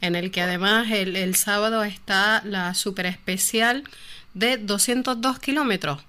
[0.00, 3.84] en el que además el, sábado está la super especial
[4.32, 6.02] de 202 kilómetros.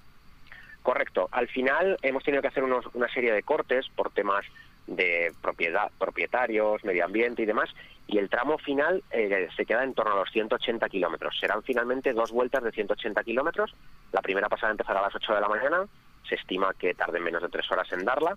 [0.82, 1.28] Correcto.
[1.30, 4.46] Al final hemos tenido que hacer una serie de cortes por temas
[4.88, 7.70] de propiedad, propietarios, medio ambiente y demás,
[8.06, 11.38] y el tramo final eh, se queda en torno a los 180 kilómetros.
[11.38, 13.74] Serán finalmente dos vueltas de 180 kilómetros.
[14.12, 15.86] La primera pasada empezará a las 8 de la mañana,
[16.26, 18.36] se estima que tarden menos de tres horas en darla,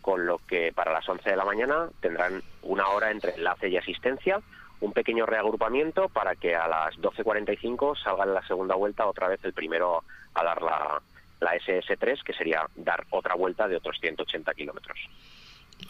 [0.00, 3.76] con lo que para las 11 de la mañana tendrán una hora entre enlace y
[3.76, 4.40] asistencia,
[4.80, 9.38] un pequeño reagrupamiento para que a las 12.45 salgan en la segunda vuelta otra vez
[9.44, 10.02] el primero
[10.34, 11.00] a dar la,
[11.38, 14.98] la SS3, que sería dar otra vuelta de otros 180 kilómetros.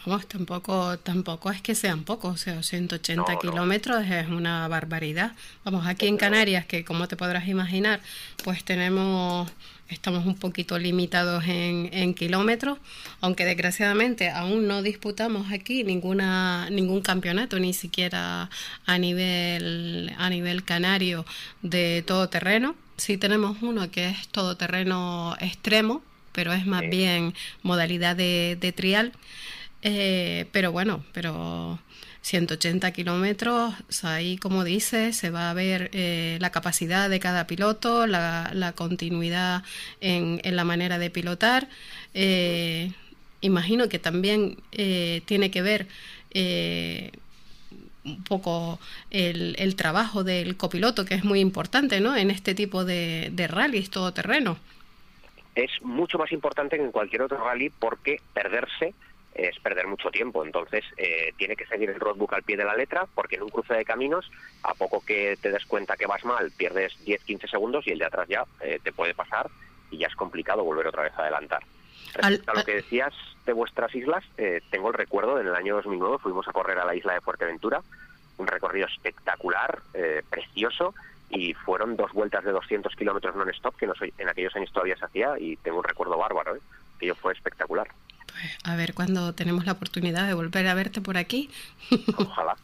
[0.05, 5.33] Vamos, tampoco, tampoco es que sean pocos, o sea, 180 kilómetros es una barbaridad.
[5.63, 8.01] Vamos, aquí en Canarias, que como te podrás imaginar,
[8.43, 9.49] pues tenemos,
[9.87, 12.79] estamos un poquito limitados en, en kilómetros,
[13.21, 18.49] aunque desgraciadamente aún no disputamos aquí ninguna, ningún campeonato, ni siquiera
[18.85, 21.25] a nivel, a nivel canario
[21.61, 22.75] de todo terreno.
[22.97, 29.13] Sí tenemos uno que es todoterreno extremo, pero es más bien modalidad de, de trial.
[29.83, 31.77] Eh, pero bueno, pero
[32.21, 33.73] 180 kilómetros,
[34.03, 39.63] ahí como dice, se va a ver eh, la capacidad de cada piloto, la, continuidad
[39.99, 41.67] en, la manera de pilotar.
[42.13, 42.93] Eh,
[43.41, 45.87] imagino que también tiene que ver
[48.05, 48.79] un poco
[49.11, 52.15] el, trabajo del copiloto, que es muy importante ¿no?
[52.15, 54.57] en este tipo de, de rallies todoterreno.
[55.55, 58.95] Es mucho más importante que en cualquier otro rally porque perderse
[59.35, 60.43] es perder mucho tiempo.
[60.43, 63.49] Entonces, eh, tiene que seguir el roadbook al pie de la letra, porque en un
[63.49, 64.29] cruce de caminos,
[64.63, 68.05] a poco que te des cuenta que vas mal, pierdes 10-15 segundos y el de
[68.05, 69.49] atrás ya eh, te puede pasar
[69.91, 71.63] y ya es complicado volver otra vez a adelantar.
[72.13, 73.13] Respecto a lo que decías
[73.45, 76.85] de vuestras islas, eh, tengo el recuerdo, en el año 2009 fuimos a correr a
[76.85, 77.81] la isla de Fuerteventura,
[78.37, 80.93] un recorrido espectacular, eh, precioso,
[81.29, 84.97] y fueron dos vueltas de 200 kilómetros non-stop que no soy, en aquellos años todavía
[84.97, 86.59] se hacía y tengo un recuerdo bárbaro, ¿eh?
[86.99, 87.87] que fue espectacular.
[88.33, 91.49] Pues a ver cuando tenemos la oportunidad de volver a verte por aquí.
[92.17, 92.55] Ojalá.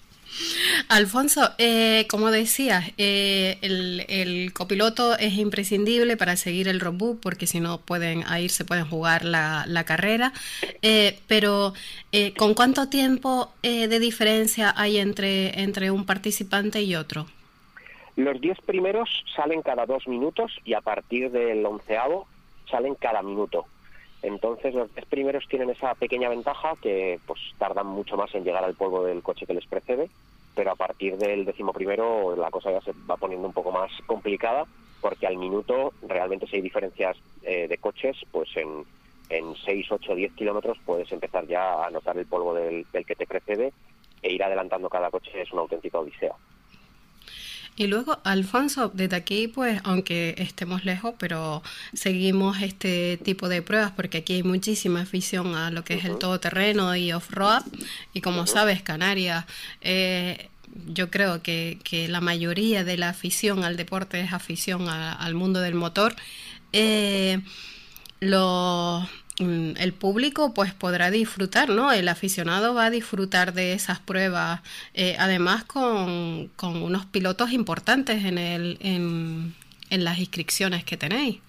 [0.89, 7.59] Alfonso, eh, como decías, eh, el, copiloto es imprescindible para seguir el roadbook porque si
[7.59, 10.33] no pueden ahí se pueden jugar la, carrera.
[10.81, 11.73] Eh, pero
[12.37, 17.25] ¿con cuánto tiempo de diferencia hay entre, entre un participante y otro?
[18.15, 22.27] Los diez primeros salen cada dos minutos y a partir del onceavo
[22.69, 23.65] salen cada minuto.
[24.21, 28.63] Entonces los diez primeros tienen esa pequeña ventaja que pues tardan mucho más en llegar
[28.63, 30.09] al polvo del coche que les precede,
[30.55, 33.91] pero a partir del décimo primero la cosa ya se va poniendo un poco más
[34.05, 34.65] complicada
[34.99, 38.83] porque al minuto realmente si hay diferencias eh, de coches, pues en,
[39.29, 43.15] en 6, 8, 10 kilómetros puedes empezar ya a notar el polvo del, del que
[43.15, 43.71] te precede
[44.21, 46.33] e ir adelantando cada coche es una auténtica odisea.
[47.79, 51.63] Y luego, Alfonso, desde aquí, pues, aunque estemos lejos, pero
[51.93, 56.17] seguimos este tipo de pruebas porque aquí hay muchísima afición a lo que es el
[56.17, 57.63] todoterreno y off-road.
[58.13, 59.45] Y como sabes, Canarias,
[59.79, 60.49] eh,
[60.87, 65.61] yo creo que, que, la mayoría de la afición al deporte es afición al mundo
[65.61, 66.17] del motor.
[66.73, 67.39] Eh,
[68.19, 69.07] los
[69.39, 71.91] el público pues podrá disfrutar, ¿no?
[71.91, 74.61] El aficionado va a disfrutar de esas pruebas,
[74.93, 79.53] eh, además con, unos pilotos importantes en, el, en,
[80.03, 81.39] las inscripciones que tenéis.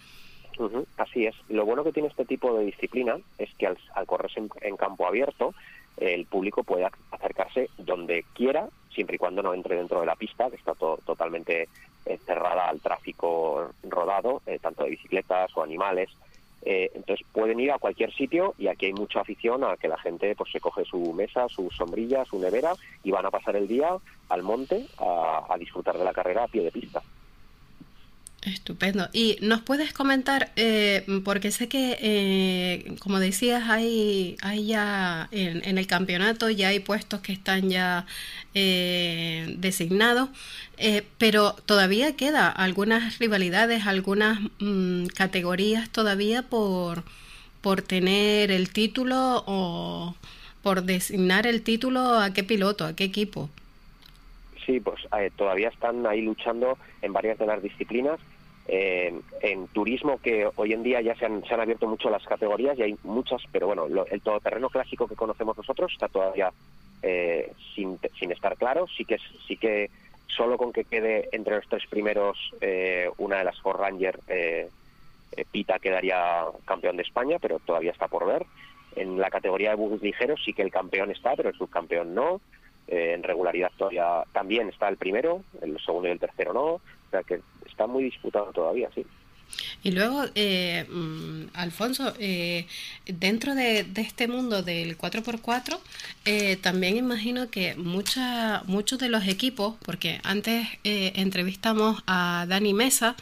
[0.96, 1.34] así es.
[1.48, 3.76] Lo bueno que tiene este tipo de disciplina es que al,
[4.06, 5.54] correrse en, campo abierto,
[5.96, 10.48] el público puede acercarse donde quiera, siempre y cuando no entre dentro de la pista,
[10.48, 11.68] que está totalmente
[12.06, 16.08] eh, cerrada al tráfico rodado, eh, tanto de bicicletas o animales.
[16.62, 19.98] Eh, entonces pueden ir a cualquier sitio y aquí hay mucha afición a que la
[19.98, 23.66] gente pues se coge su mesa, su sombrilla, su nevera y van a pasar el
[23.66, 23.96] día
[24.28, 27.02] al monte a disfrutar de la carrera a pie de pista.
[28.42, 29.10] Estupendo.
[29.12, 35.76] Y nos puedes comentar, eh, porque sé que, eh, como decías, hay, hay ya en,
[35.76, 38.06] el campeonato ya hay puestos que están ya
[38.54, 40.30] eh, designados,
[41.18, 47.04] pero todavía queda algunas rivalidades, algunas mm, categorías todavía por,
[47.60, 50.16] por tener el título o
[50.62, 53.50] por designar el título a qué piloto, a qué equipo.
[54.70, 55.00] Sí, pues
[55.34, 58.20] todavía están ahí luchando en varias de las disciplinas
[58.68, 62.22] eh, en turismo que hoy en día ya se han, se han, abierto mucho las
[62.22, 66.52] categorías y hay muchas, pero bueno, el todoterreno clásico que conocemos nosotros está todavía
[67.02, 67.98] eh, sin,
[68.30, 68.86] estar claro.
[68.96, 69.18] Sí que,
[69.48, 69.90] sí que
[70.28, 74.20] solo con que quede entre los tres primeros eh, una de las Ford Ranger,
[75.50, 78.46] Pita quedaría campeón de España, pero todavía está por ver.
[78.94, 82.40] En la categoría de bugs ligeros sí que el campeón está, pero el subcampeón no.
[82.90, 86.66] En regularidad todavía también está el primero, el segundo y el tercero no.
[86.74, 89.06] O sea que está muy disputado todavía, sí.
[89.82, 92.66] Y luego, eh, mm, Alfonso, eh,
[93.06, 95.80] dentro de, este mundo del 4x4,
[96.24, 103.16] eh, también imagino que mucha, muchos de los equipos, porque antes entrevistamos a Dani Mesa,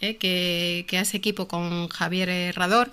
[0.00, 2.90] que, que, hace equipo con Javier Herrador,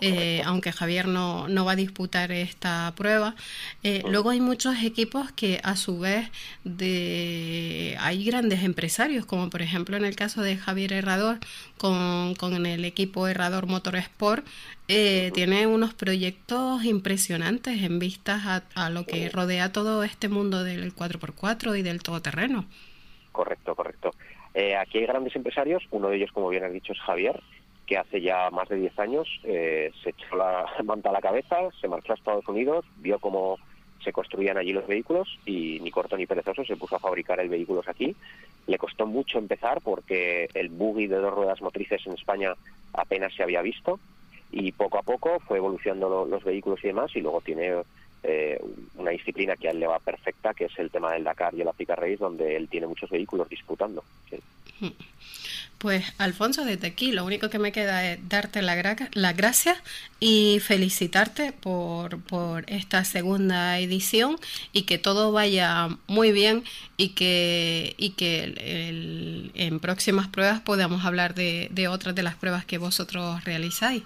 [0.00, 3.34] eh, aunque Javier no, no, va a disputar esta prueba.
[3.82, 6.30] Eh, luego hay muchos equipos que a su vez
[6.62, 11.38] de, hay grandes empresarios, como por ejemplo en el caso de Javier Herrador
[11.78, 14.46] con, con el equipo Herrador Motorsport,
[14.86, 20.62] eh, tiene unos proyectos impresionantes en vistas a, a, lo que rodea todo este mundo
[20.62, 22.66] del 4x4 y del todoterreno.
[23.32, 24.12] Correcto, correcto.
[24.80, 27.40] aquí hay grandes empresarios, uno de ellos, como bien has dicho, es Javier,
[27.88, 31.56] que hace ya más de 10 años eh, se echó la manta a la cabeza,
[31.80, 33.58] se marchó a Estados Unidos, vio cómo
[34.04, 37.48] se construían allí los vehículos y ni corto ni perezoso se puso a fabricar el
[37.48, 38.14] vehículo aquí.
[38.66, 42.54] Le costó mucho empezar porque el buggy de dos ruedas motrices en España
[42.92, 43.98] apenas se había visto
[44.52, 47.82] y poco a poco fue evolucionando los vehículos y demás y luego tiene
[48.22, 48.60] eh,
[48.96, 51.62] una disciplina que a él le va perfecta, que es el tema del Dakar y
[51.62, 54.04] el Africa Race, donde él tiene muchos vehículos disputando.
[55.78, 59.78] Pues Alfonso, desde aquí lo único que me queda es darte la las gracias
[60.18, 64.38] y felicitarte por, por, esta segunda edición
[64.72, 66.64] y que todo vaya muy bien
[66.96, 72.64] y que, y que en próximas pruebas podamos hablar de, de otras de las pruebas
[72.64, 74.02] que vosotros realizáis.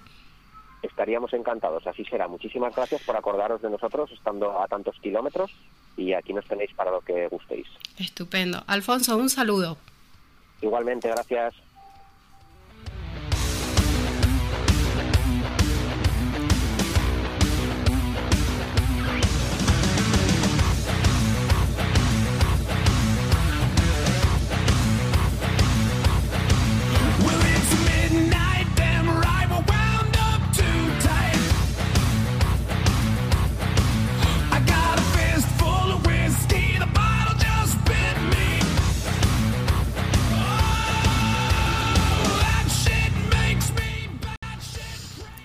[0.83, 2.27] Estaríamos encantados, así será.
[2.27, 5.51] Muchísimas gracias por acordaros de nosotros estando a tantos kilómetros
[5.97, 7.67] y aquí nos tenéis para lo que gustéis.
[7.97, 8.63] Estupendo.
[8.67, 9.77] Alfonso, un saludo.
[10.61, 11.55] Igualmente, gracias.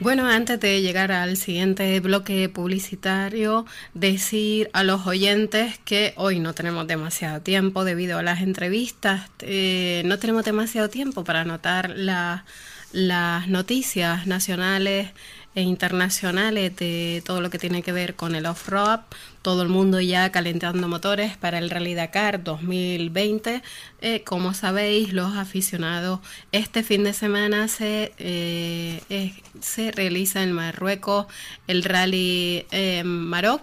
[0.09, 6.55] Bueno, antes de llegar al siguiente bloque publicitario, decir a los oyentes que hoy no
[6.55, 13.49] tenemos demasiado tiempo debido a las entrevistas, eh, no tenemos demasiado tiempo para anotar las
[13.49, 15.11] noticias nacionales
[15.55, 19.01] internacionales de todo lo que tiene que ver con el off-road,
[19.43, 23.63] todo el mundo ya calentando motores para el Rally Dakar 2020.
[24.01, 26.21] Eh, como sabéis, los aficionados,
[26.53, 31.27] este fin de semana se, eh, se realiza en Marruecos
[31.67, 33.63] el Rally eh, Maroc.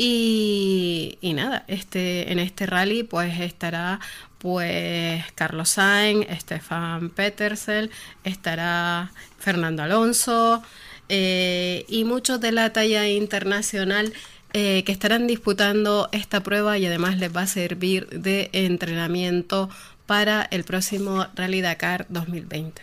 [0.00, 3.98] Y, y, nada, este, en este rally pues estará
[4.38, 7.90] pues Carlos Sainz, Stefan Petersen,
[8.22, 10.62] estará Fernando Alonso,
[11.08, 14.12] eh, y muchos de la talla internacional
[14.52, 19.68] eh, que estarán disputando esta prueba y además les va a servir de entrenamiento
[20.06, 22.82] para el próximo Rally Dakar 2020.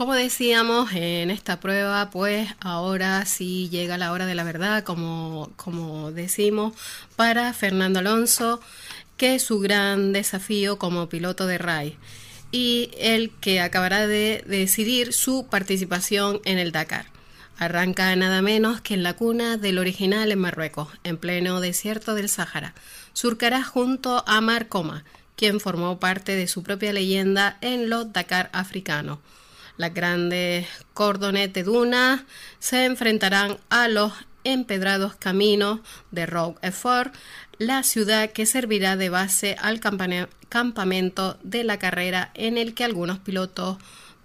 [0.00, 5.52] Como decíamos en esta prueba, pues ahora sí llega la hora de la verdad, como,
[5.56, 6.72] como decimos,
[7.16, 8.62] para Fernando Alonso,
[9.18, 11.98] que es su gran desafío como piloto de RAI
[12.50, 17.04] y el que acabará de decidir su participación en el Dakar.
[17.58, 22.30] Arranca nada menos que en la cuna del original en Marruecos, en pleno desierto del
[22.30, 22.72] Sáhara.
[23.12, 25.04] Surcará junto a Marcoma,
[25.36, 29.18] quien formó parte de su propia leyenda en los Dakar africanos
[29.80, 32.26] las grandes cordones de duna
[32.58, 34.12] se enfrentarán a los
[34.44, 36.58] empedrados caminos de Rogue
[37.56, 43.20] la ciudad que servirá de base al campamento de la carrera en el que algunos
[43.20, 43.78] pilotos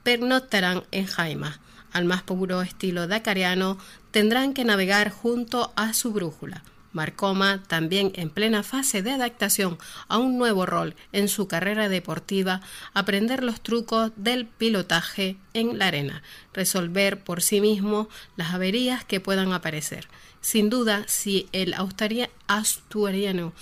[0.03, 1.61] pernoctarán en Jaima.
[1.93, 3.77] Al más puro estilo dacariano,
[4.11, 6.63] tendrán que navegar junto a su brújula.
[6.95, 9.77] Marcoma, también en plena fase de adaptación
[10.07, 12.61] a un nuevo rol en su carrera deportiva,
[12.93, 16.23] aprender los trucos del pilotaje en la arena,
[16.53, 20.07] resolver por sí mismo las averías que puedan aparecer.
[20.39, 21.75] Sin duda, si el
[22.47, 23.53] asturiano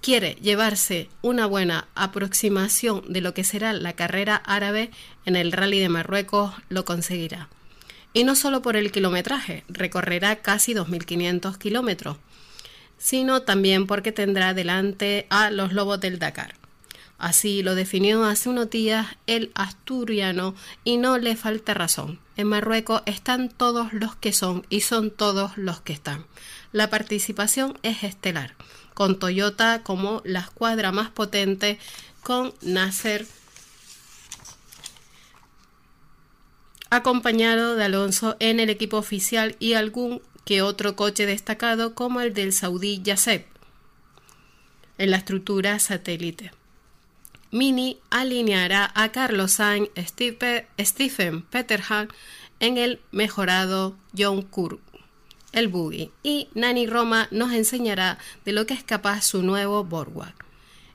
[0.00, 4.90] quiere llevarse una buena aproximación de lo que será la carrera árabe
[5.26, 7.48] en el Rally de Marruecos, lo conseguirá.
[8.12, 12.16] Y no solo por el kilometraje, recorrerá casi 2.500 kilómetros,
[13.00, 16.54] sino también porque tendrá delante a los lobos del Dakar.
[17.18, 22.18] Así lo definió hace unos días el asturiano y no le falta razón.
[22.36, 26.24] En Marruecos están todos los que son y son todos los que están.
[26.72, 28.54] La participación es estelar,
[28.94, 31.78] con Toyota como la escuadra más potente,
[32.22, 33.26] con Nasser
[36.90, 42.34] acompañado de Alonso en el equipo oficial y algún que otro coche destacado como el
[42.34, 43.44] del saudí Yaseb
[44.98, 46.52] en la estructura satélite.
[47.50, 52.08] Mini alineará a Carlos Sainz, Stephen Peterhan
[52.60, 54.80] en el mejorado John Kurk,
[55.52, 60.34] el buggy, y Nani Roma nos enseñará de lo que es capaz su nuevo Borgward.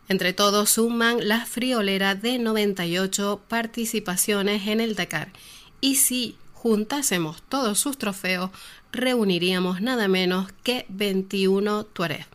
[0.07, 5.33] Entre todos suman la friolera de 98 participaciones en el Dakar,
[5.81, 8.51] y si juntásemos todos sus trofeos,
[8.95, 12.25] reuniríamos nada menos que 21 Tuareg.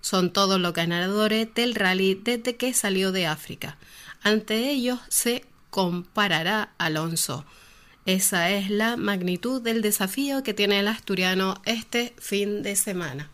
[0.00, 3.78] Son todos los ganadores del rally desde que salió de África.
[4.22, 7.44] Ante ellos se comparará Alonso.
[8.06, 13.30] Esa es la magnitud del desafío que tiene el asturiano este fin de semana.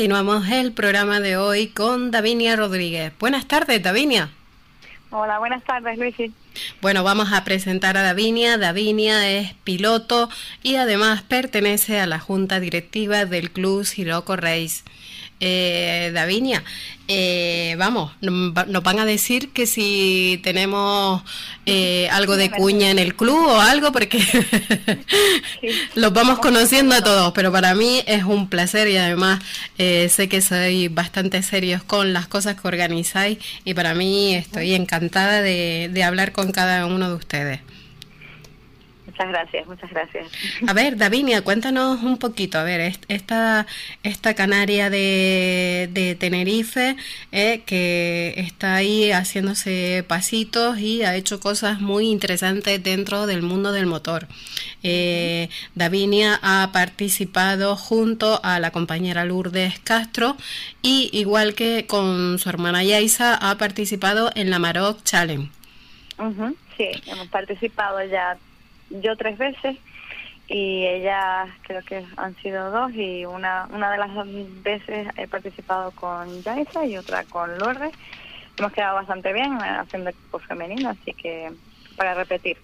[0.00, 3.12] Continuamos el programa de hoy con Davinia Rodríguez.
[3.18, 4.30] Buenas tardes, Davinia.
[5.10, 6.32] Hola, buenas tardes, Luisi.
[6.80, 8.56] Bueno, vamos a presentar a Davinia.
[8.56, 10.30] Davinia es piloto
[10.62, 14.84] y además pertenece a la junta directiva del Club Siroco Race
[15.40, 16.62] eh, Davinia,
[17.12, 21.24] eh, vamos, nos van a decir que si tenemos
[21.66, 24.20] eh, algo de cuña en el club o algo, porque
[25.96, 29.42] los vamos conociendo a todos, pero para mí es un placer y además
[29.76, 34.74] eh, sé que sois bastante serios con las cosas que organizáis y para mí estoy
[34.74, 37.60] encantada de hablar con cada uno de ustedes.
[39.20, 40.32] Muchas gracias, muchas gracias.
[40.66, 43.66] A ver, Davinia, cuéntanos un poquito, a ver, esta,
[44.02, 46.96] esta canaria de, de Tenerife
[47.30, 53.72] eh, que está ahí haciéndose pasitos y ha hecho cosas muy interesantes dentro del mundo
[53.72, 54.26] del motor.
[54.82, 60.38] Eh, Davinia ha participado junto a la compañera Lourdes Castro
[60.80, 65.50] y igual que con su hermana Yaisa ha participado en la Maroc Challenge.
[66.78, 68.38] sí, hemos participado ya
[68.90, 69.76] yo tres veces
[70.48, 74.26] y ella creo que han sido dos y una, una de las dos
[74.62, 77.92] veces he participado con Yaisa y otra con Lourdes.
[78.58, 81.52] Hemos quedado bastante bien haciendo equipo femenino, así que
[81.96, 82.56] para repetir.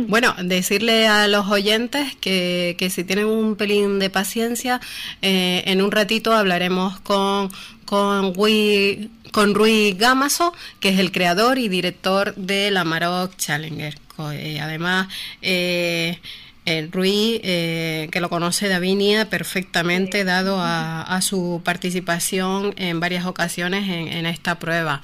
[0.00, 4.80] Bueno, decirle a los oyentes que, que si tienen un pelín de paciencia,
[5.22, 7.50] eh, en un ratito hablaremos con,
[7.86, 13.94] con, Rui, con Rui Gamaso, que es el creador y director de la Maroc Challenger.
[14.30, 15.08] Eh, además,
[15.40, 16.18] eh,
[16.64, 23.88] el Rui, eh, que lo conoce Davinia perfectamente, dado a, su participación en varias ocasiones
[23.88, 25.02] en, esta prueba.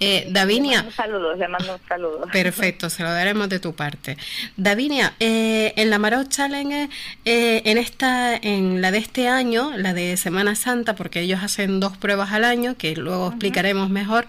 [0.00, 0.86] Eh, Davinia.
[0.94, 2.28] Saludos, le mando saludos.
[2.30, 4.16] Perfecto, se lo daremos de tu parte.
[4.56, 6.88] Davinia, eh, en la Marot Challenge,
[7.24, 11.80] eh, en esta, en la de este año, la de Semana Santa, porque ellos hacen
[11.80, 14.26] dos pruebas al año, que luego explicaremos mejor,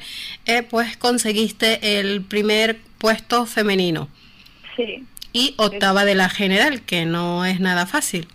[0.70, 4.10] pues conseguiste el primer puesto femenino.
[4.86, 8.28] Sí y octava de la general, que no es nada fácil.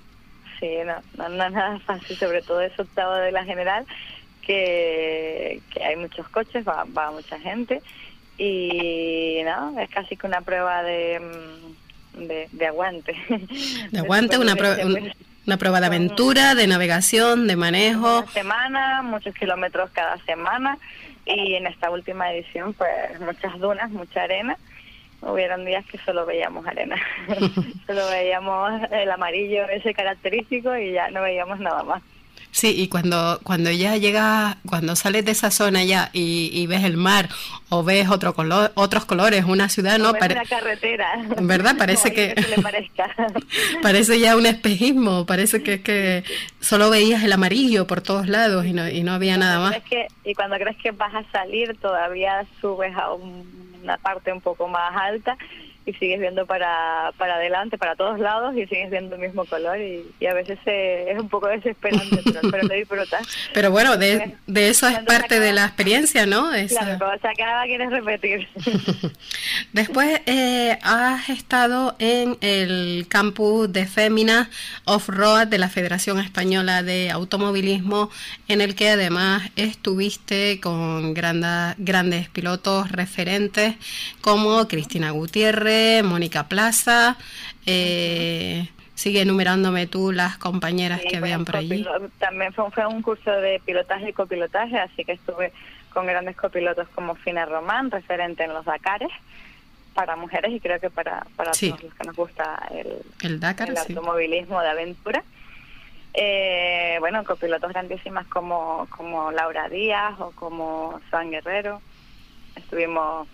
[0.60, 3.84] Sí, no, no, es nada fácil, sobre todo es octava de la general,
[4.42, 7.82] que, hay muchos coches, va, va mucha gente
[8.38, 11.20] y no, es casi que una prueba de,
[12.16, 13.14] mm, de, aguante.
[13.90, 14.76] De aguante, una prueba...
[15.46, 18.20] Una prueba de aventura, de navegación, de manejo.
[18.20, 20.78] Una semana, muchos kilómetros cada semana
[21.26, 24.56] y en esta última edición pues muchas dunas, mucha arena
[25.26, 26.96] hubieron días que solo veíamos arena,
[27.86, 32.02] solo veíamos el amarillo ese característico y ya no veíamos nada más.
[32.54, 36.96] Sí, y cuando, cuando ya llegas, cuando sales de esa zona ya y, ves el
[36.96, 37.28] mar
[37.68, 40.12] o ves otro color, otros colores, una ciudad, ¿no?
[40.12, 41.26] Parece una carretera.
[41.42, 41.74] ¿Verdad?
[41.78, 42.32] Parece que...
[43.82, 46.22] parece ya un espejismo, parece que, que
[46.60, 49.82] solo veías el amarillo por todos lados y no, y no había nada más.
[49.90, 53.10] Que, y cuando crees que vas a salir todavía subes a
[53.84, 55.36] una parte un poco más alta
[55.86, 59.78] y sigues viendo para, para adelante, para todos lados y sigues viendo el mismo color
[59.78, 63.26] y, a veces es un poco desesperante, pero, pero lo disfrutas.
[63.54, 66.52] Pero bueno, de, de eso es parte de la experiencia, ¿no?
[66.52, 66.96] Esa...
[66.96, 68.48] Claro, o sea, cada quieres repetir.
[69.72, 74.48] Después eh, has estado en el campus de Féminas
[74.86, 78.10] Off-Road de la Federación Española de Automovilismo,
[78.48, 83.74] en el que además estuviste con grandes, grandes pilotos referentes
[84.20, 85.73] como Cristina Gutiérrez,
[86.04, 87.16] Mónica Plaza.
[87.66, 91.86] Eh, sigue enumerándome tú las compañeras que vean por allí.
[92.18, 95.52] También fue, un curso de pilotaje y copilotaje, así que estuve
[95.92, 99.10] con grandes copilotos como Fina Román, referente en los Dakares
[99.94, 102.88] para mujeres y creo que para, para todos los que nos gusta el,
[103.22, 105.22] el, Dakar, el automovilismo de aventura.
[106.14, 111.80] Eh, bueno, copilotos grandísimas como, como Laura Díaz o como Juan Guerrero.
[112.56, 113.28] Estuvimos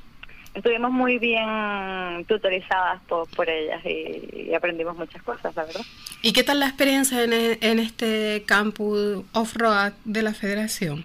[0.54, 5.82] estuvimos muy bien tutorizadas por, por ellas y, aprendimos muchas cosas, la verdad.
[6.22, 11.04] ¿Y qué tal la experiencia en, e, en este campus off-road de la federación?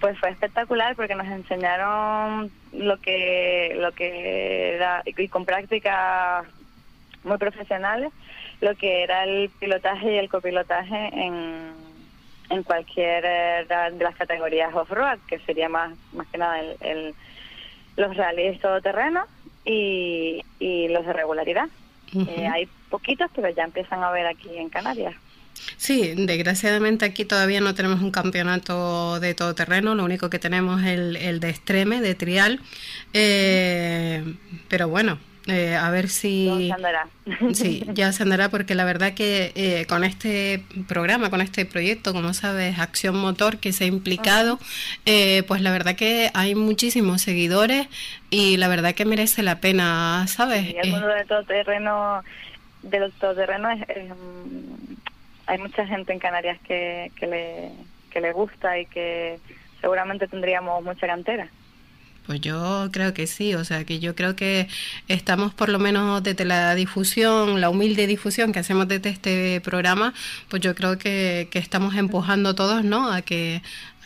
[0.00, 6.46] Pues fue espectacular porque nos enseñaron lo que lo que era y con prácticas
[7.24, 8.12] muy profesionales
[8.60, 11.72] lo que era el pilotaje y el copilotaje en,
[12.50, 13.22] en cualquier
[13.68, 17.14] de las categorías off-road, que sería más más que nada el
[17.98, 19.24] los rallies todoterreno
[19.64, 21.68] y, y los de regularidad.
[22.14, 25.14] Eh, hay poquitos, pero ya empiezan a ver aquí en Canarias.
[25.76, 30.86] Sí, desgraciadamente aquí todavía no tenemos un campeonato de todoterreno, lo único que tenemos es
[30.88, 32.60] el, el de extreme, de trial,
[33.12, 34.22] eh,
[34.68, 35.18] pero bueno,
[35.48, 36.44] Eh, a ver si...
[36.44, 37.08] Ya se andará.
[37.54, 42.12] Sí, ya se andará porque la verdad que eh, con este programa, con este proyecto,
[42.12, 44.58] como sabes, Acción Motor que se ha implicado,
[45.06, 47.88] eh, pues la verdad que hay muchísimos seguidores
[48.30, 50.68] y la verdad que merece la pena, ¿sabes?
[50.68, 52.22] Y el mundo del todoterreno,
[52.82, 54.94] del todoterreno es, es, mm,
[55.46, 57.70] hay mucha gente en Canarias que, que, le,
[58.10, 59.38] que le gusta y que
[59.80, 61.48] seguramente tendríamos mucha cantera.
[62.28, 64.68] Pues yo creo que sí, o sea que yo creo que
[65.08, 70.12] estamos por lo menos desde la difusión, la humilde difusión que hacemos desde este programa,
[70.48, 73.10] pues yo creo que, que estamos empujando todos, ¿no?
[73.10, 73.62] A que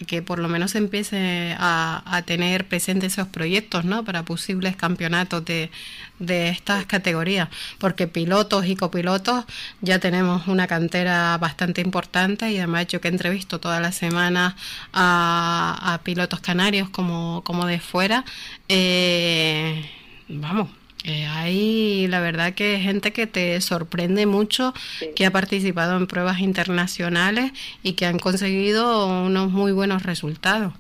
[0.07, 4.05] que por lo menos empiece a, tener presentes esos proyectos ¿no?
[4.05, 5.71] para posibles campeonatos de,
[6.19, 7.49] de estas categorías,
[7.79, 9.45] porque pilotos y copilotos
[9.81, 14.57] ya tenemos una cantera bastante importante y además yo que entrevisto toda la semana
[14.93, 18.25] a, a pilotos canarios como, como de fuera,
[18.69, 19.91] eh,
[20.29, 20.69] vamos,
[21.05, 25.09] eh, hay la verdad que gente que te sorprende mucho, sí.
[25.17, 30.73] que ha participado en pruebas internacionales y que han conseguido unos muy buenos resultados.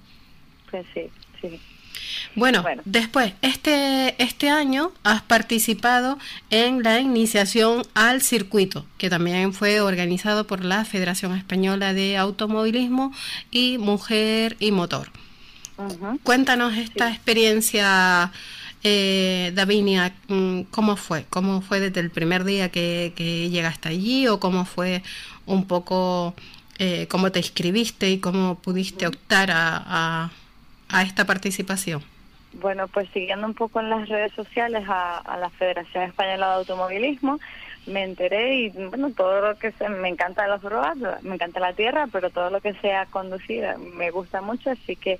[0.70, 1.02] Pues sí,
[1.40, 1.60] sí.
[2.34, 6.18] Bueno, bueno, después, este, este año has participado
[6.50, 13.12] en la iniciación al circuito, que también fue organizado por la Federación Española de Automovilismo
[13.50, 15.10] y Mujer y Motor.
[15.76, 16.20] Uh -huh.
[16.22, 17.14] Cuéntanos esta sí.
[17.14, 18.32] experiencia
[18.84, 21.24] eh, Davinia, mm, ¿cómo fue?
[21.30, 23.12] ¿Cómo fue desde el primer día que,
[23.50, 25.02] llegaste allí o cómo fue
[25.46, 26.34] un poco,
[26.78, 30.30] eh, cómo te inscribiste y cómo pudiste optar a, a,
[30.88, 32.02] a, esta participación?
[32.54, 36.54] Bueno, pues siguiendo un poco en las redes sociales a, a la Federación Española de
[36.54, 37.38] Automovilismo,
[37.86, 41.72] me enteré y bueno, todo lo que se, me encanta los robots, me encanta la
[41.72, 43.64] tierra, pero todo lo que sea conducir
[43.94, 45.18] me gusta mucho, así que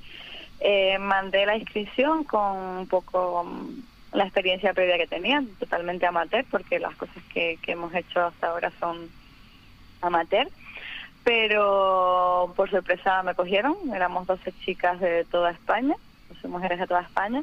[0.65, 3.83] eh, mandé la inscripción con un poco um,
[4.13, 8.49] la experiencia previa que tenía, totalmente amateur, porque las cosas que, que hemos hecho hasta
[8.49, 9.11] ahora son
[10.01, 10.49] amateur.
[11.25, 15.97] Pero por sorpresa me cogieron, éramos 12 chicas de toda España,
[16.29, 17.43] 12 mujeres de toda España,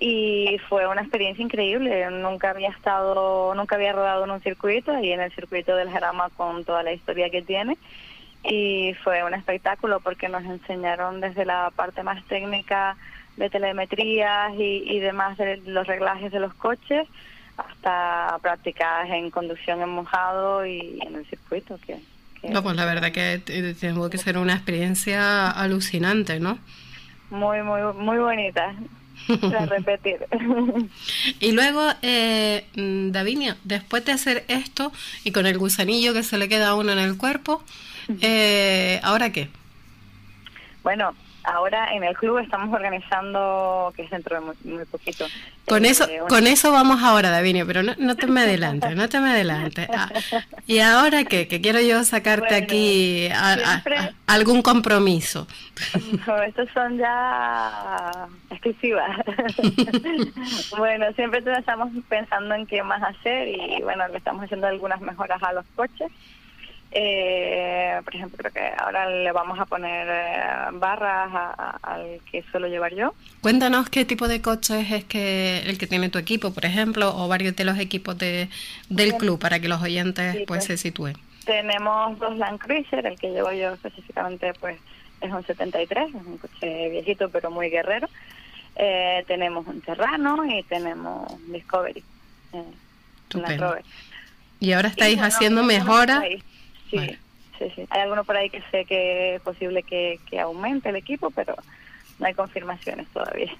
[0.00, 2.08] y fue una experiencia increíble.
[2.10, 6.30] Nunca había estado, nunca había rodado en un circuito y en el circuito del Jarama
[6.30, 7.76] con toda la historia que tiene
[8.44, 12.96] y fue un espectáculo porque nos enseñaron desde la parte más técnica
[13.36, 17.06] de telemetrías y, y demás de los reglajes de los coches
[17.56, 21.98] hasta prácticas en conducción en mojado y en el circuito que,
[22.40, 23.38] que no pues la verdad que
[23.80, 26.58] tengo que ser una experiencia alucinante no
[27.30, 28.74] muy muy muy bonita
[29.40, 30.18] para repetir.
[31.40, 34.92] Y luego eh, Davinia después de hacer esto
[35.24, 37.62] y con el gusanillo que se le queda a uno en el cuerpo
[38.20, 39.48] eh, ¿Ahora qué?
[40.82, 41.14] Bueno,
[41.48, 45.26] ahora en el club estamos organizando, que es dentro de muy, muy poquito.
[45.66, 46.28] Con eh, eso, una...
[46.28, 49.88] con eso vamos ahora, Davinio, pero no, no te me adelante, no te me adelante.
[49.92, 50.10] Ah,
[50.66, 51.48] ¿Y ahora qué?
[51.48, 53.98] Que quiero yo sacarte bueno, aquí a, siempre...
[53.98, 55.46] a, a, algún compromiso.
[56.26, 59.16] No, estos son ya exclusivas.
[60.78, 65.42] bueno, siempre estamos pensando en qué más hacer y bueno, le estamos haciendo algunas mejoras
[65.42, 66.10] a los coches
[66.90, 70.40] eh, por ejemplo, creo que ahora le vamos a poner eh,
[70.72, 73.14] barras a, a, al que suelo llevar yo.
[73.42, 77.28] Cuéntanos qué tipo de coches es que el que tiene tu equipo, por ejemplo, o
[77.28, 78.48] varios de los equipos de,
[78.88, 81.16] del club para que los oyentes sí, pues, pues, se sitúen.
[81.44, 84.78] Tenemos dos Land Cruiser, el que llevo yo específicamente pues
[85.20, 88.08] es un 73, es un coche viejito pero muy guerrero.
[88.76, 92.02] Eh, tenemos un Serrano y tenemos Discovery.
[92.52, 92.62] Eh,
[94.60, 96.22] y ahora estáis y, bueno, haciendo mejoras.
[96.90, 96.98] Sí,
[97.58, 97.86] sí, sí.
[97.90, 101.54] Hay alguno por ahí que sé que es posible que, que aumente el equipo, pero
[102.18, 103.52] no hay confirmaciones todavía.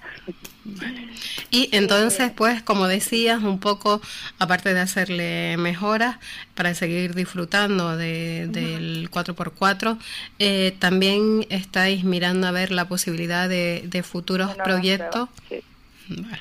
[1.49, 4.01] Y entonces, pues, como decías, un poco,
[4.37, 6.17] aparte de hacerle mejoras
[6.55, 9.97] para seguir disfrutando de, del 4x4,
[10.39, 15.29] eh, también estáis mirando a ver la posibilidad de, de futuros proyectos.
[15.47, 15.61] Sí.
[16.09, 16.39] Vale.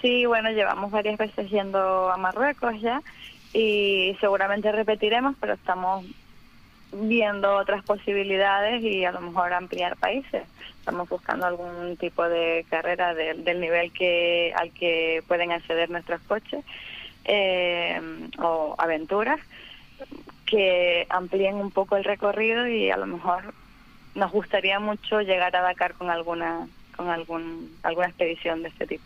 [0.00, 3.02] sí, bueno, llevamos varias veces yendo a Marruecos ya
[3.52, 6.06] y seguramente repetiremos, pero estamos
[6.92, 10.42] viendo otras posibilidades y a lo mejor ampliar países.
[10.78, 16.20] Estamos buscando algún tipo de carrera de, del nivel que al que pueden acceder nuestros
[16.22, 16.64] coches
[17.24, 18.00] eh,
[18.38, 19.40] o aventuras
[20.46, 23.54] que amplíen un poco el recorrido y a lo mejor
[24.14, 26.66] nos gustaría mucho llegar a Dakar con alguna
[26.96, 29.04] con algún alguna expedición de este tipo.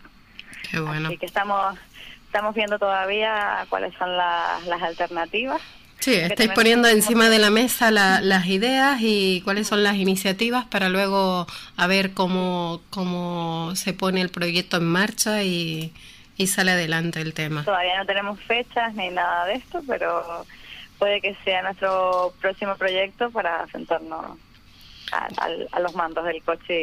[0.71, 1.07] Qué bueno.
[1.07, 1.77] Así que estamos
[2.25, 5.61] estamos viendo todavía cuáles son la, las alternativas
[6.05, 10.63] Sí, estáis poniendo encima de la mesa la, las ideas y cuáles son las iniciativas
[10.65, 11.47] para luego
[11.77, 15.91] a ver cómo, cómo se pone el proyecto en marcha y,
[16.37, 17.65] y sale adelante el tema.
[17.65, 20.45] Todavía no tenemos fechas ni nada de esto, pero
[20.99, 24.37] puede que sea nuestro próximo proyecto para sentarnos
[25.11, 26.73] a, los mandos del coche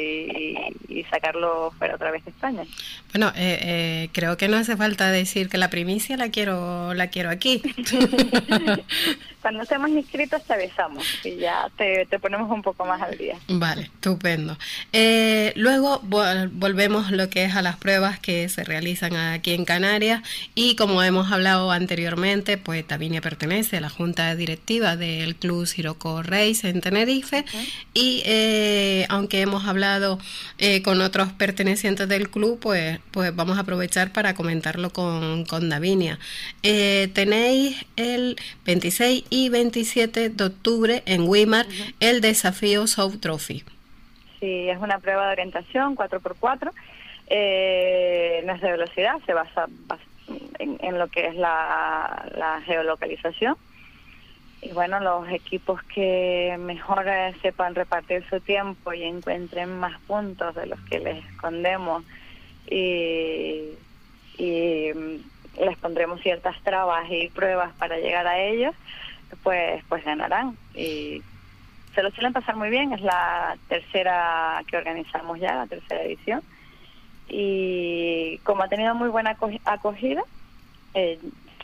[0.88, 2.64] y, sacarlo fuera otra vez de España.
[3.12, 7.08] Bueno, eh, eh, creo que no hace falta decir que la primicia la quiero la
[7.08, 7.60] quiero aquí.
[9.42, 13.36] Cuando estemos inscritos te avisamos y ya te, ponemos un poco más al día.
[13.48, 14.56] Vale, estupendo.
[14.92, 20.22] Eh, luego volvemos lo que es a las pruebas que se realizan aquí en Canarias
[20.54, 26.22] y como hemos hablado anteriormente, pues Tavinia pertenece a la junta directiva del Club Siroco
[26.22, 27.44] Race en Tenerife
[27.94, 30.18] y eh, aunque hemos hablado
[30.58, 35.68] eh, con otros pertenecientes del club, pues, pues vamos a aprovechar para comentarlo con, con
[35.68, 36.18] Davinia.
[36.62, 38.36] tenéis el
[38.66, 41.66] 26 y 27 de octubre en Weimar
[42.00, 43.64] el desafío South Trophy.
[44.40, 46.72] Sí, es una prueba de orientación 4x4.
[47.28, 49.66] Eh, no es de velocidad, se basa,
[50.58, 53.56] en, lo que es la, geolocalización.
[54.62, 60.54] Y bueno, los equipos que mejor eh, sepan repartir su tiempo y encuentren más puntos
[60.54, 62.04] de los que les escondemos
[62.70, 63.72] y,
[64.38, 65.16] mm,
[65.60, 68.74] les pondremos ciertas trabas y pruebas para llegar a ellos,
[69.42, 70.56] pues, pues ganarán.
[70.74, 71.22] Y
[71.94, 76.40] se lo suelen pasar muy bien, es la tercera que organizamos ya, la tercera edición.
[77.28, 80.22] Y como ha tenido muy buena acogida,
[80.94, 81.18] eh,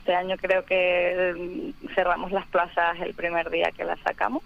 [0.09, 4.42] este año creo que mm, cerramos las plazas el primer día que las sacamos.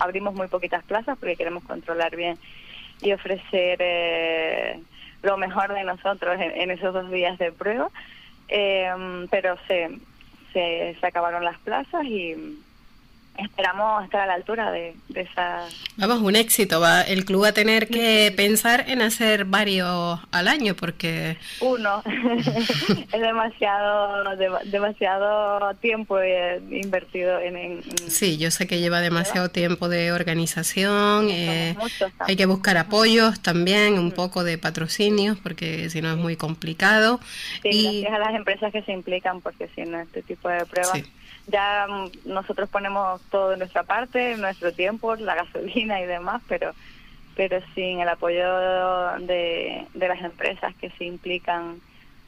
[0.00, 2.36] Abrimos muy poquitas plazas porque queremos controlar bien
[3.00, 4.80] y ofrecer eh,
[5.22, 7.90] lo mejor de nosotros en, esos dos días de prueba.
[8.48, 8.90] Eh,
[9.30, 10.00] pero se,
[10.52, 12.58] se acabaron las plazas y
[13.38, 15.66] esperamos estar a la altura de, esa...
[15.96, 16.80] Vamos, un éxito.
[16.80, 21.38] Va, el club va a tener que pensar en hacer varios al año porque...
[21.60, 22.02] Uno.
[23.12, 24.24] es demasiado
[24.64, 31.28] demasiado tiempo eh, invertido en, Sí, yo sé que lleva demasiado tiempo de organización.
[31.30, 31.76] Eh,
[32.20, 37.20] hay que buscar apoyos también, un poco de patrocinios porque si no es muy complicado.
[37.62, 38.00] Sí, y...
[38.02, 41.02] gracias a las empresas que se implican porque si no este tipo de pruebas
[41.46, 41.86] ya
[42.24, 46.72] nosotros ponemos todo de nuestra parte, nuestro tiempo, la gasolina y demás, pero
[47.34, 48.44] pero sin el apoyo
[49.20, 51.80] de, de las empresas que se implican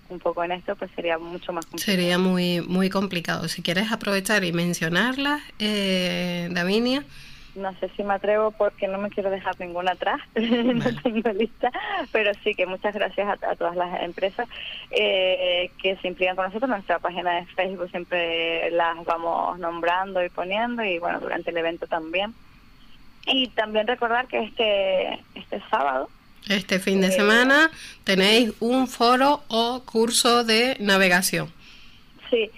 [0.08, 1.96] un poco en esto, pues sería mucho más complicado.
[1.96, 3.48] Sería muy muy complicado.
[3.48, 7.04] Si quieres aprovechar y mencionarlas, eh, Davinia
[7.55, 11.70] no sé si me atrevo porque no me quiero dejar ninguna atrás, no tengo lista,
[12.12, 14.48] pero sí que muchas gracias a, todas las empresas
[14.90, 16.68] eh, que se implican con nosotros.
[16.68, 21.86] Nuestra página de Facebook siempre las vamos nombrando y poniendo y bueno, durante el evento
[21.86, 22.34] también.
[23.26, 26.11] Y también recordar que este, este sábado
[26.48, 27.70] este fin de eh, semana
[28.05, 31.50] tenéis un foro o curso de navegación.
[32.30, 32.50] Sí,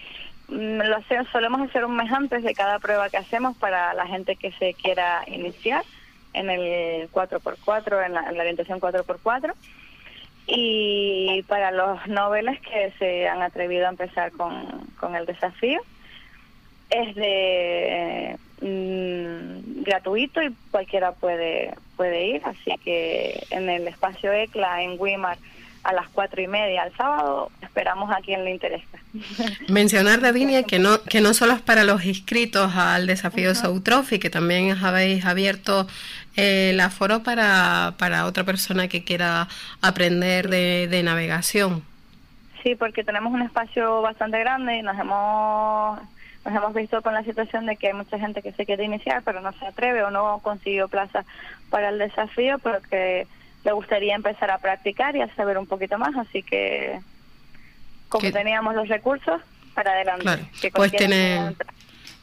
[0.49, 4.37] lo hacemos, solemos hacer un mes antes de cada prueba que hacemos para la gente
[4.37, 5.85] que se quiera iniciar
[6.33, 9.55] en el 4x4, en la, orientación 4x4.
[10.49, 15.81] Y para los noveles que se han atrevido a empezar con, con el desafío,
[16.91, 22.43] es de mm, gratuito y cualquiera puede, puede ir.
[22.45, 25.39] Así que en el espacio ECLA en Wimar
[25.87, 27.51] a las cuatro y media el sábado.
[27.63, 28.99] Esperamos a quien le interesa.
[29.69, 34.31] Mencionar, Davinia, que no, que no solo es para los inscritos al desafío uh que
[34.31, 35.87] también habéis abierto
[36.37, 39.47] eh, el aforo para, para otra persona que quiera
[39.81, 41.85] aprender de, de navegación.
[42.65, 46.01] Sí, porque tenemos un espacio bastante grande y nos hemos
[46.45, 49.23] nos hemos visto con la situación de que hay mucha gente que se quiere iniciar
[49.25, 51.25] pero no se atreve o no consiguió plaza
[51.71, 53.27] para el desafío porque
[53.67, 57.01] le gustaría empezar a practicar y a saber un poquito más, así que
[58.09, 59.43] como teníamos los recursos,
[59.75, 60.49] para adelante.
[60.73, 61.53] pues tiene,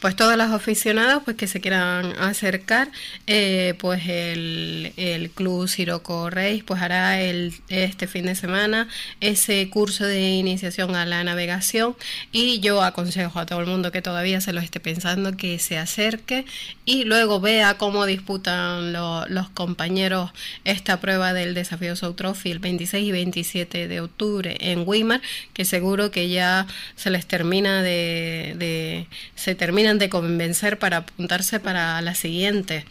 [0.04, 2.90] pues todos los aficionados pues que se quieran acercar
[3.26, 8.90] eh, pues el, el club Siroco Reis pues hará el este fin de semana
[9.22, 11.96] ese curso de iniciación a la navegación.
[12.34, 15.78] Y yo aconsejo a todo el mundo que todavía se lo esté pensando que se
[15.78, 16.44] acerque
[16.84, 20.32] y luego vea cómo disputan los compañeros
[20.66, 25.22] esta prueba del desafío South el 26 y 27 de octubre en Weimar
[25.54, 31.60] que seguro que ya se les termina de, de se termina de convencer para apuntarse
[31.60, 32.86] para la siguiente.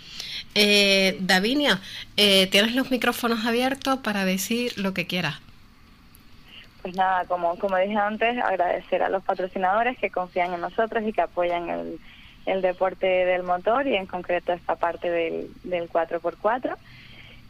[0.54, 1.80] Eh, Davinia,
[2.16, 5.40] eh, tienes los micrófonos abiertos para decir lo que quieras.
[6.82, 11.12] Pues nada, como, como dije antes, agradecer a los patrocinadores que confían en nosotros y
[11.12, 12.00] que apoyan el,
[12.46, 16.76] el deporte del motor y en concreto esta parte del, del 4x4.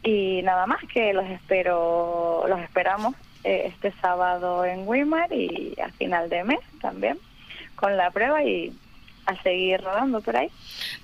[0.03, 5.89] Y nada más que los espero, los esperamos eh, este sábado en Weimar y a
[5.93, 7.17] final de mes también
[7.75, 8.73] con la prueba y
[9.25, 10.49] a seguir rodando por ahí.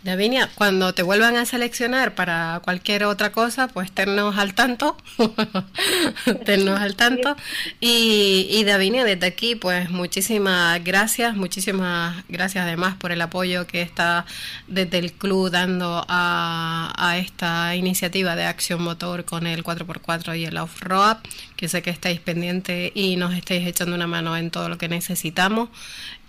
[0.04, 4.98] Davinia, cuando te vuelvan a seleccionar para cualquier otra cosa, pues tennos al tanto,
[6.46, 7.36] tennos al tanto.
[7.80, 13.82] Y, y Davinia, desde aquí, pues muchísimas gracias, muchísimas gracias además por el apoyo que
[13.82, 14.26] está
[14.68, 20.46] desde el club dando a, a esta iniciativa de acción motor con el 4x4 y
[20.46, 21.18] el off-road,
[21.60, 24.88] que sé que estáis pendientes y nos estáis echando una mano en todo lo que
[24.88, 25.68] necesitamos.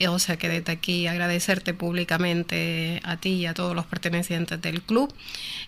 [0.08, 4.82] O sea que desde aquí agradecerte públicamente a ti y a todos los pertenecientes del
[4.82, 5.14] club.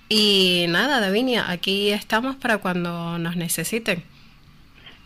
[0.09, 4.03] Y nada, Davinia, aquí estamos para cuando nos necesiten.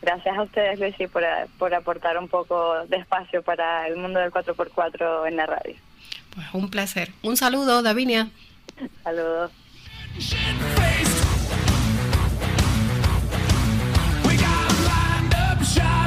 [0.01, 1.23] Gracias a ustedes, Lucy, por,
[1.59, 5.75] por aportar un poco de espacio para el mundo del 4x4 en la radio.
[6.35, 7.11] Pues un placer.
[7.23, 8.31] Un saludo, Davinia.
[9.05, 9.51] Saludos.
[15.67, 16.06] shot.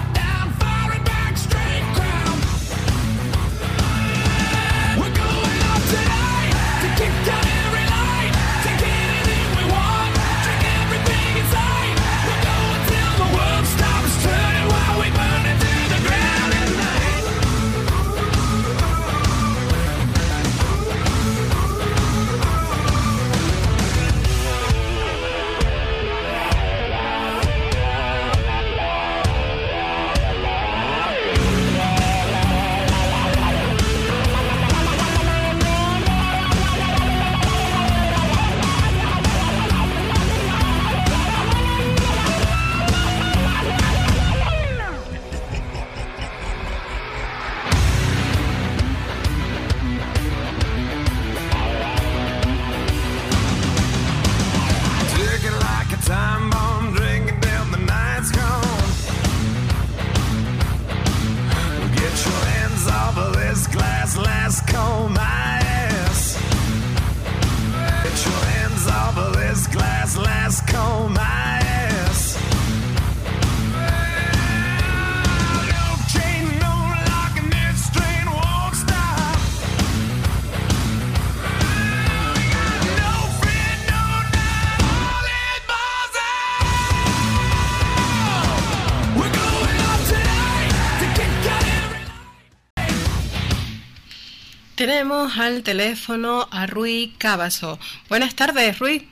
[95.20, 97.78] Tenemos al teléfono a Rui Cabaso.
[98.08, 99.06] Buenas tardes, Rui.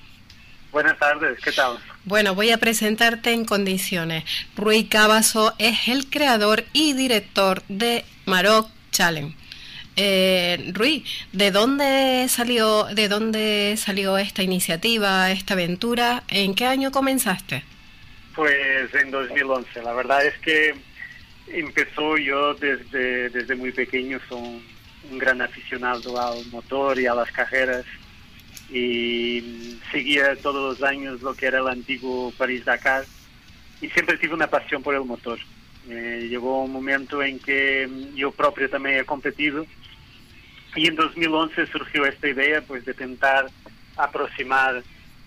[0.71, 1.79] Buenas tardes, ¿qué tal?
[2.05, 4.23] Bueno, voy a presentarte en condiciones.
[4.55, 9.35] Rui Cabaso es el creador y director de Maroc Challenge.
[9.97, 11.03] Eh, Rui,
[11.33, 16.23] ¿de dónde salió, de dónde salió esta iniciativa, esta aventura?
[16.29, 17.65] ¿En qué año comenzaste?
[18.33, 19.81] Pues en 2011.
[19.83, 20.73] La verdad es que
[21.47, 24.61] empezó yo desde, desde muy pequeño, son
[25.11, 27.85] un gran aficionado al motor y a las carreras
[28.69, 33.05] y seguía todos los años lo que era el antiguo París-Dakar
[33.81, 35.39] y siempre tuve una pasión por el motor.
[35.89, 39.65] Eh, llegó un momento en que yo propio también he competido
[40.75, 43.47] y en 2011 surgió esta idea pues de intentar
[43.95, 44.83] aproximar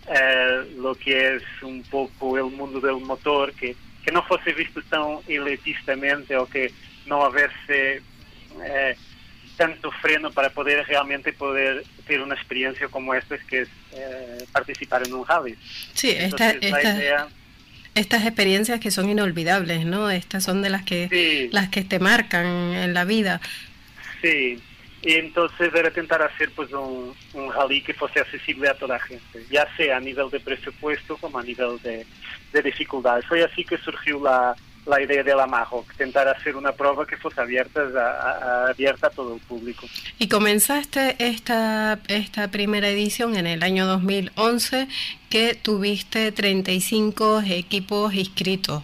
[0.06, 3.74] eh, lo que es un poco el mundo del motor, que,
[4.04, 6.72] que no fuese visto tan elitistamente o que
[7.06, 8.02] no haberse
[8.64, 8.96] eh,
[9.60, 15.06] tanto freno para poder realmente poder tener una experiencia como esta, que es eh, participar
[15.06, 15.54] en un rally.
[15.92, 17.28] Sí, esta, esta,
[17.94, 20.08] estas experiencias que son inolvidables, ¿no?
[20.08, 23.42] Estas son de las que las que te marcan en la vida.
[24.22, 24.58] Sí,
[25.02, 29.00] y entonces era intentar hacer pues un, un rally que fuese accesible a toda la
[29.00, 32.06] gente, ya sea a nivel de presupuesto como a nivel de,
[32.54, 33.20] de dificultad.
[33.28, 34.56] Fue así que surgió la,
[34.86, 39.08] la idea de la Majo, tentar hacer una prueba que fuese abierta a, a, abierta
[39.08, 39.86] a todo el público.
[40.18, 44.88] Y comenzaste esta, esta primera edición en el año 2011,
[45.28, 48.82] que tuviste 35 equipos inscritos.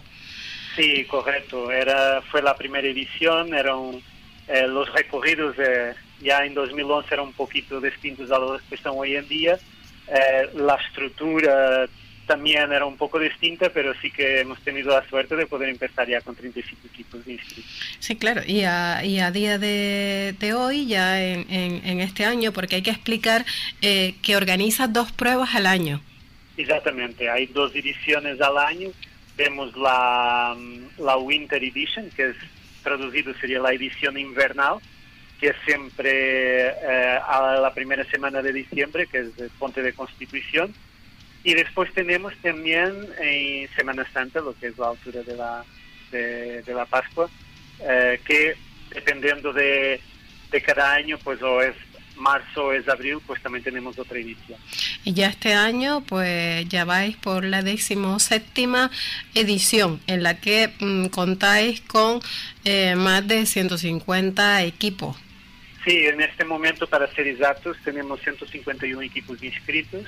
[0.75, 1.71] Sí, correcto.
[1.71, 4.01] Era, fue la primera edición, eran
[4.47, 8.93] eh, los recorridos eh, ya en 2011 eran un poquito distintos a los que están
[8.95, 9.57] hoy en día.
[10.07, 11.87] Eh, la estructura
[12.27, 16.07] también era un poco distinta, pero sí que hemos tenido la suerte de poder empezar
[16.07, 17.71] ya con 35 equipos inscritos.
[17.99, 22.51] Sí, claro, y a, y a día de, de hoy, ya en, en, este año,
[22.51, 23.45] porque hay que explicar
[23.81, 26.01] eh, que organiza dos pruebas al año.
[26.57, 28.89] Exactamente, hay dos ediciones al año.
[29.37, 30.55] Vemos la,
[30.97, 32.35] la Winter Edition, que es
[32.83, 34.77] traducido sería la edición invernal,
[35.39, 39.93] que es siempre eh, a la primera semana de diciembre, que es el Ponte de
[39.93, 40.73] Constitución
[41.47, 45.63] y después tenemos también en Semana Santa, lo que es la altura de la,
[46.11, 47.29] de, la Pascua,
[47.79, 48.57] eh, que
[48.93, 50.01] dependiendo de,
[50.51, 51.73] de cada año, pues o es
[52.17, 54.59] marzo es abril, pues también tenemos otra edición.
[55.05, 57.63] Y ya este año, pues ya vais por la
[58.19, 58.91] séptima
[59.33, 62.19] edición, en la que mm, contáis con
[62.65, 65.15] eh, más de 150 equipos.
[65.85, 70.03] Sí, en este momento, para ser exactos, tenemos 151 equipos inscritos.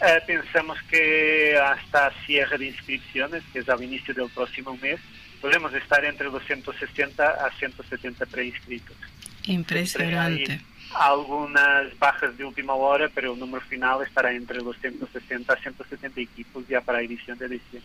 [0.00, 5.00] Eh, pensamos que hasta cierre de inscripciones, que es al inicio del próximo mes,
[5.40, 8.96] podemos estar entre los 160 a 170 preinscritos.
[9.44, 10.60] Impresionante
[10.94, 16.20] algunas bajas de última hora, pero el número final estará entre los 160 a 170
[16.20, 17.82] equipos ya para edición de edición.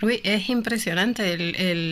[0.00, 1.36] Luis, es impresionante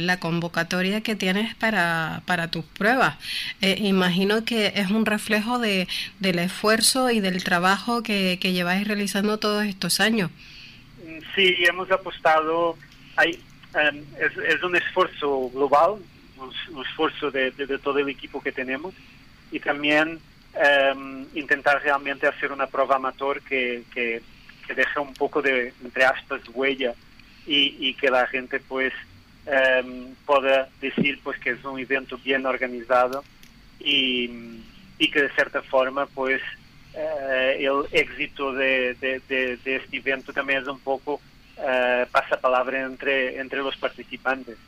[0.06, 3.16] la convocatoria que tienes para, para tus pruebas.
[3.60, 5.88] Eh, imagino que es un reflejo de,
[6.18, 10.30] del esfuerzo y del trabajo que, que lleváis realizando todos estos años.
[11.34, 12.76] Sí, hemos apostado,
[13.16, 13.40] hay,
[13.74, 15.96] em, es, un esfuerzo global,
[16.38, 18.94] un, esfuerzo de, de todo el equipo que tenemos
[19.52, 20.20] y también
[20.54, 24.22] Em, intentar realmente hacer una prueba amateur que, que,
[24.74, 26.94] deje un poco de, entre aspas, huella
[27.48, 28.92] y, que la gente pues
[29.46, 33.24] um, pueda decir pues que es un evento bien organizado
[33.80, 34.60] y,
[34.98, 36.42] y que de cierta forma pues
[36.94, 41.20] uh, el éxito de, de, de, este evento también es un poco
[41.56, 44.58] uh, entre, entre los participantes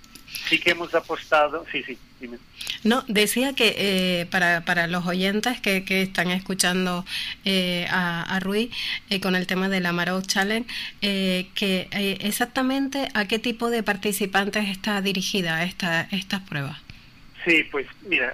[0.49, 1.65] sí que hemos apostado.
[1.71, 2.39] Sí, sí, dime.
[2.83, 7.05] No, decía que eh, para, para los oyentes que, que están escuchando
[7.45, 8.71] eh, a, a Rui
[9.11, 10.67] eh, con el tema de la Maro Challenge,
[11.01, 11.89] que
[12.21, 16.79] exactamente a qué tipo de participantes está dirigida esta, estas pruebas.
[17.45, 18.33] Sí, pues mira,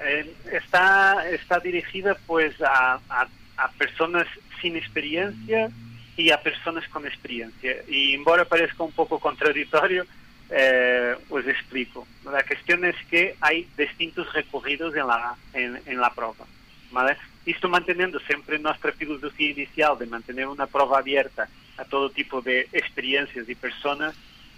[0.53, 4.27] está, está dirigida pues a, a, a personas
[4.61, 5.71] sin experiencia
[6.17, 7.77] y a personas con experiencia.
[7.89, 10.07] Y embora parezca un poco contradictorio,
[10.51, 12.07] eh, os explico.
[12.25, 16.47] La cuestión es que hay distintos recorridos en la, en, en la prueba.
[16.91, 17.17] ¿vale?
[17.45, 22.69] Esto manteniendo siempre nuestra filosofía inicial de mantener una prueba abierta a todo tipo de
[22.73, 24.15] experiencias y personas,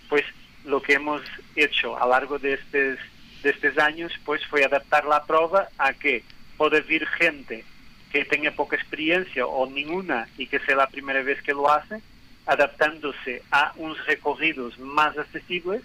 [0.09, 0.25] pues
[0.65, 1.23] lo que hemos
[1.57, 2.99] hecho a lo largo de estos,
[3.43, 6.23] de estos años pues fue adaptar la prueba a que
[6.57, 7.65] puede vir gente
[8.13, 12.01] que tenga poca experiencia o ninguna y que sea la primera vez que lo hace,
[12.49, 15.83] adaptándose a unos recorridos más accesibles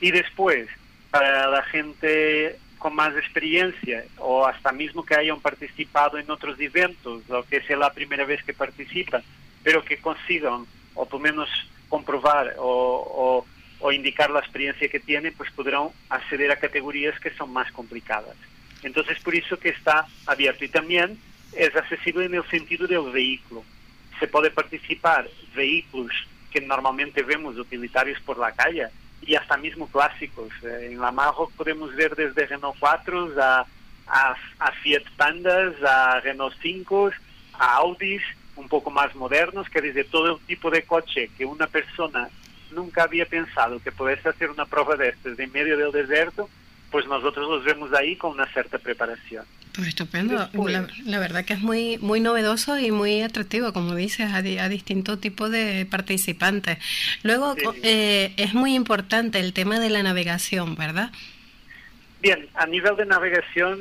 [0.00, 0.68] y después
[1.10, 7.28] para la gente con más experiencia o hasta mismo que hayan participado en otros eventos
[7.28, 9.22] o que sea la primera vez que participan,
[9.64, 11.48] pero que consigan o por menos
[11.88, 13.44] comprobar o,
[13.80, 18.36] o, indicar la experiencia que tienen, pues podrán acceder a categorías que son más complicadas.
[18.82, 21.18] Entonces por eso que está abierto y también
[21.52, 23.64] es accesible en el sentido del vehículo
[24.24, 26.14] se puede participar vehículos
[26.50, 28.88] que normalmente vemos utilitarios por la calle
[29.20, 30.48] y hasta mismo clásicos.
[30.62, 33.66] Eh, en la Majo podemos ver desde Renault 4 a,
[34.06, 37.10] a, Fiat Pandas, a Renault 5,
[37.58, 38.22] a Audis
[38.56, 42.30] un poco más modernos, que desde todo tipo de coche que una persona
[42.70, 46.48] nunca había pensado que pudiese hacer una prueba de estos en medio del desierto,
[46.94, 49.44] pues nosotros los vemos ahí con una cierta preparación.
[49.74, 50.48] Pues estupendo.
[51.04, 55.20] La, verdad que es muy muy novedoso y muy atractivo, como dices, a, a distintos
[55.20, 56.78] tipos de participantes.
[57.24, 61.10] Luego eh, es muy importante el tema de la navegación, ¿verdad?
[62.22, 63.80] Bien, a nivel de navegación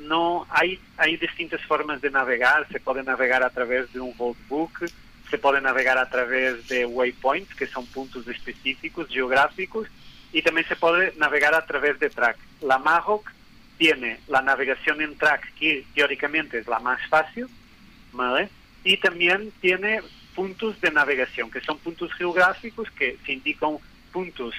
[0.00, 2.66] no, hay hay distintas formas de navegar.
[2.72, 4.90] Se puede navegar a través de un roadbook,
[5.30, 9.86] se puede navegar a través de waypoints, que son puntos específicos geográficos,
[10.34, 12.36] y también se puede navegar a través de track.
[12.60, 13.30] La Mahoc
[13.78, 17.46] tiene la navegación en track, que teóricamente es la más fácil,
[18.12, 18.48] ¿vale?
[18.82, 20.02] Y también tiene
[20.34, 23.76] puntos de navegación, que son puntos geográficos que se indican
[24.12, 24.54] puntos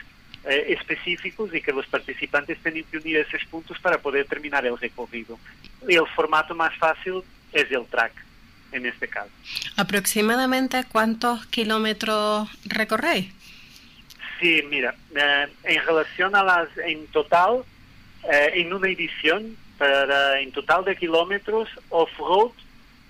[0.45, 4.77] eh, específicos y que los participantes tienen que unir esos puntos para poder terminar el
[4.77, 5.37] recorrido.
[5.89, 7.21] Y el formato más fácil
[7.51, 8.13] es el track,
[8.71, 9.29] en este caso.
[9.75, 13.27] ¿Aproximadamente cuántos kilómetros recorréis?
[14.39, 17.63] Sí, mira, eh, en relación a las, en total,
[18.31, 22.51] eh, en una edición, para, en total de kilómetros off-road,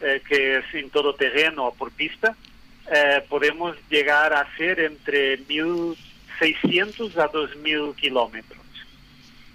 [0.02, 2.36] eh, que es en todo terreno o por pista,
[3.30, 8.62] podemos llegar a hacer entre 1.600 a 2.000 kilómetros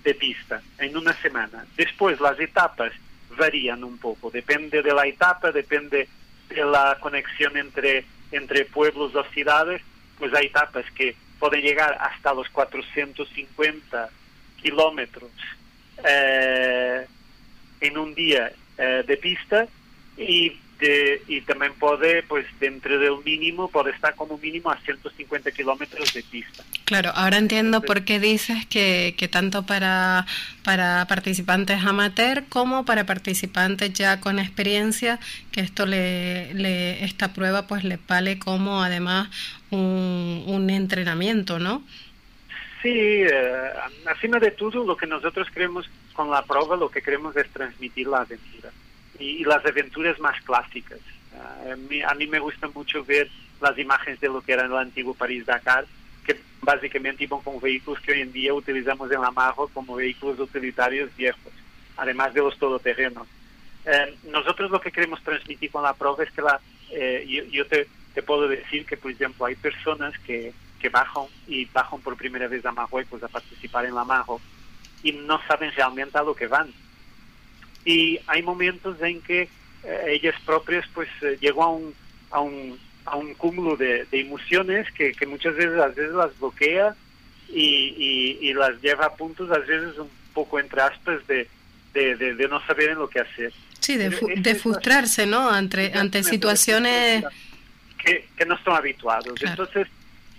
[0.02, 1.64] de pista en una semana.
[1.76, 2.92] Después las etapas
[3.38, 6.08] varían un poco, depende de la etapa, depende
[6.48, 9.80] de la conexión entre, entre pueblos o ciudades,
[10.18, 14.10] pues hay etapas que pueden llegar hasta los 450
[14.62, 15.30] kilómetros
[16.06, 17.06] eh,
[17.80, 19.66] en un día eh, de pista
[20.16, 25.50] y de, y también puede, pues dentro del mínimo, puede estar como mínimo a 150
[25.50, 26.64] kilómetros de pista.
[26.86, 30.26] Claro, ahora entiendo por qué dices que, que tanto para,
[30.64, 35.20] para participantes amateur como para participantes ya con experiencia,
[35.52, 39.28] que esto le, le esta prueba pues le vale como además
[39.70, 41.82] un, un entrenamiento, ¿no?
[42.82, 43.72] Sí, eh,
[44.08, 48.06] encima de todo lo que nosotros queremos con la prueba, lo que queremos es transmitir
[48.06, 48.70] la aventura
[49.18, 50.98] y, las aventuras más clásicas.
[51.70, 53.28] a, mí, a, mí, me gusta mucho ver
[53.60, 55.84] las imágenes de lo que era el antiguo París-Dakar,
[56.24, 60.38] que básicamente iban con vehículos que hoy en día utilizamos en la Majo como vehículos
[60.38, 61.52] utilitarios viejos,
[61.98, 63.28] además de los todoterrenos.
[63.84, 66.58] Eh, nosotros lo que queremos transmitir con la prueba es que la,
[66.90, 67.86] eh, yo, yo te,
[68.20, 72.48] te, puedo decir que, por ejemplo, hay personas que, que bajan y bajan por primera
[72.48, 74.40] vez a Marruecos a participar en la Majo
[75.02, 76.72] y no saben realmente a lo que van
[77.84, 79.48] y hay momentos en que
[79.84, 81.94] eh, ellas propias pues eh, llegan a un,
[82.30, 86.38] a un, a un cúmulo de, de emociones que, que, muchas veces a veces las
[86.38, 86.94] bloquea
[87.48, 91.48] y, y, y, las lleva a puntos a veces un poco entre aspas de,
[91.94, 93.52] de, de, no saber en lo que hacer.
[93.80, 95.50] Sí, de, de frustrarse, ¿no?
[95.50, 97.24] Ante, ante situaciones
[98.04, 99.42] que, que no están habituados.
[99.42, 99.88] Entonces,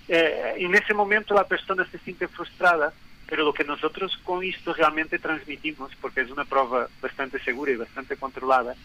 [0.08, 2.94] eh, en ese momento la persona se siente frustrada
[3.32, 7.78] pero lo que nosotros con esto realmente transmitimos, porque es una prueba bastante segura y
[7.78, 8.76] bastante controlada,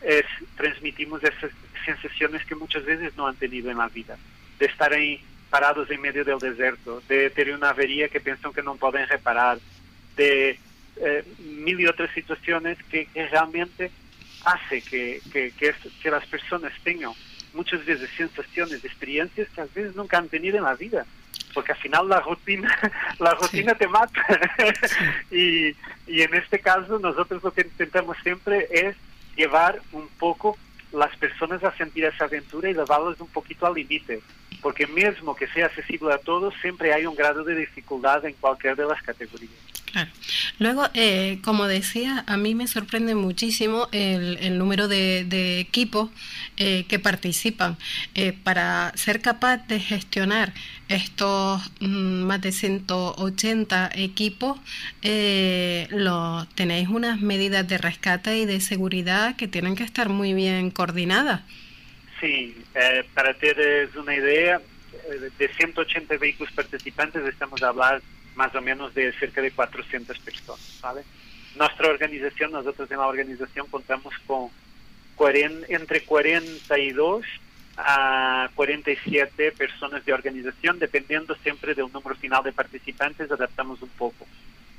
[0.00, 0.24] es
[0.56, 1.50] transmitimos esas
[1.84, 4.16] sensaciones que muchas veces no han tenido en la vida,
[4.60, 8.62] de estar ahí parados en medio del desierto, de tener una avería que piensan que
[8.62, 9.58] no pueden reparar,
[10.14, 10.60] de
[10.98, 13.90] eh, mil y otras situaciones que, que realmente
[14.44, 17.10] hace que, que, que, que las personas tengan
[17.56, 21.04] muchas veces sensaciones, experiencias que a veces nunca han tenido en la vida
[21.56, 22.68] porque al final la rutina,
[23.18, 24.20] la rutina te mata.
[25.30, 25.68] y,
[26.06, 28.94] y en este caso nosotros lo que intentamos siempre es
[29.36, 30.58] llevar un poco
[30.92, 34.20] las personas a sentir esa aventura y llevarlos un poquito al límite,
[34.60, 38.76] porque mismo que sea accesible a todos, siempre hay un grado de dificultad en cualquier
[38.76, 39.75] de las categorías.
[40.58, 46.10] Luego, eh, como decía, a mí me sorprende muchísimo el, el número de, equipos
[46.56, 47.76] eh, que participan.
[48.14, 50.52] Eh, para ser capaz de gestionar
[50.88, 54.58] estos mm, más de 180 equipos,
[55.02, 60.34] eh, lo, tenéis unas medidas de rescate y de seguridad que tienen que estar muy
[60.34, 61.42] bien coordinadas.
[62.20, 64.60] Sí, eh, para tener una idea,
[65.38, 68.02] de 180 vehículos participantes estamos a hablar
[68.36, 71.02] más o menos de cerca de 400 personas, ¿vale?
[71.56, 74.50] Nuestra organización, nosotros en la organización contamos con
[75.16, 77.24] 40, entre 42
[77.78, 84.26] a 47 personas de organización, dependiendo siempre del número final de participantes, adaptamos un poco,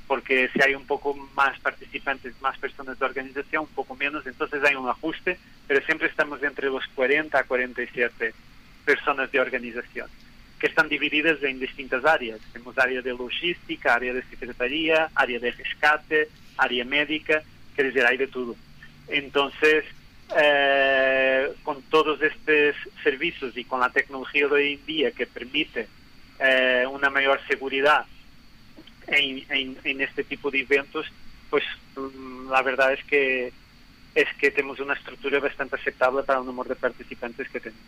[0.06, 4.62] porque si hay un poco más participantes, más personas de organización, un poco menos, entonces
[4.62, 5.36] hay un ajuste,
[5.66, 8.34] pero siempre estamos entre los 40 a 47
[8.84, 10.08] personas de organización
[10.58, 12.40] que están divididas en distintas áreas.
[12.52, 17.42] Tenemos área de logística, área de secretaría, área de rescate, área médica,
[17.76, 18.56] quer decir, hay de todo.
[19.08, 19.84] Entonces,
[20.36, 25.88] eh, con todos estos servicios y con la tecnología de hoy en día que permite
[26.38, 28.04] eh, una mayor seguridad
[29.06, 31.06] en, en, en, este tipo de eventos,
[31.48, 31.64] pues
[31.96, 33.52] mm, la verdad es que
[34.20, 37.84] es que tenemos una estructura bastante aceptable para el número de participantes que tenemos.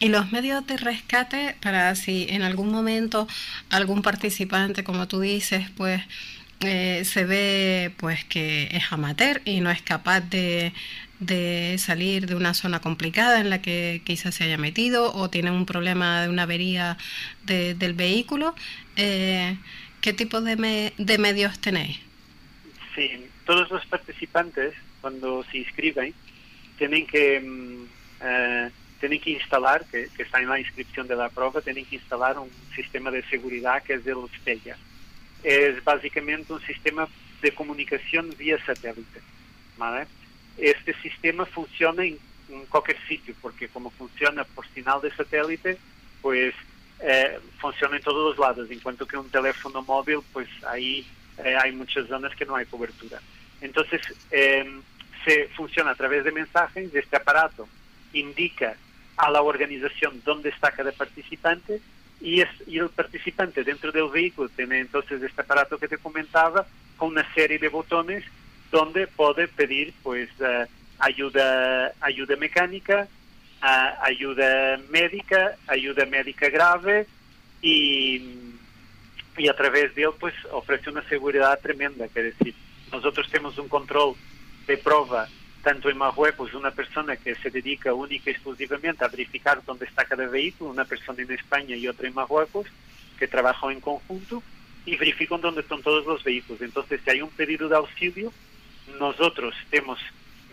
[0.00, 3.28] Y los medios de rescate, para si en algún momento
[3.68, 6.00] algún participante, como tú dices, pues
[6.60, 10.72] eh, se ve pues que es amateur y no es capaz de,
[11.20, 15.50] de salir de una zona complicada en la que quizás se haya metido o tiene
[15.50, 16.96] un problema de una avería
[17.44, 18.54] de, del vehículo,
[18.96, 19.58] eh,
[20.00, 22.00] ¿qué tipo de, me, de medios tenéis?
[22.94, 26.14] Sí, todos los participantes cuando se inscriben,
[26.76, 28.70] tienen que, uh,
[29.00, 32.38] tienen que instalar, que, que, está en la inscripción de la prueba, tienen que instalar
[32.38, 34.76] un sistema de seguridad que es el STELLA.
[35.42, 37.08] Es básicamente un sistema
[37.42, 39.20] de comunicación vía satélite.
[39.76, 40.06] ¿vale?
[40.56, 42.18] Este sistema funciona en,
[42.50, 45.78] en, cualquier sitio, porque como funciona por señal de satélite,
[46.20, 46.54] pues
[47.00, 51.06] eh, funciona en todos los lados, en cuanto que un teléfono móvil, pues ahí
[51.38, 53.20] eh, hay muchas zonas que no hay cobertura.
[53.60, 54.80] Entonces, eh,
[55.24, 57.68] se funciona a través de mensajes, este aparato
[58.12, 58.76] indica
[59.16, 61.80] a la organización dónde está cada participante
[62.20, 66.66] y, es, y el participante dentro del vehículo tiene entonces este aparato que te comentaba
[66.96, 68.24] con una serie de botones
[68.70, 70.66] donde puede pedir pues uh,
[70.98, 73.08] ayuda ayuda mecánica,
[73.62, 77.06] uh, ayuda médica, ayuda médica grave
[77.60, 78.22] y,
[79.36, 82.54] y a través de él pues ofrece una seguridad tremenda, quer decir,
[82.92, 84.14] nosotros tenemos un control
[84.66, 85.28] de prueba
[85.62, 90.04] tanto en Marruecos una persona que se dedica única y exclusivamente a verificar dónde está
[90.04, 92.66] cada vehículo, una persona en España y otra en Marruecos,
[93.18, 94.42] que trabajan en conjunto
[94.86, 96.62] y verifican dónde están todos los vehículos.
[96.62, 98.32] Entonces, si hay un pedido de auxilio,
[98.98, 99.98] nosotros tenemos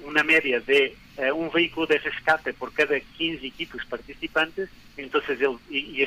[0.03, 5.57] una media de eh, un vehículo de rescate por cada 15 equipos participantes, entonces el,
[5.69, 6.05] y.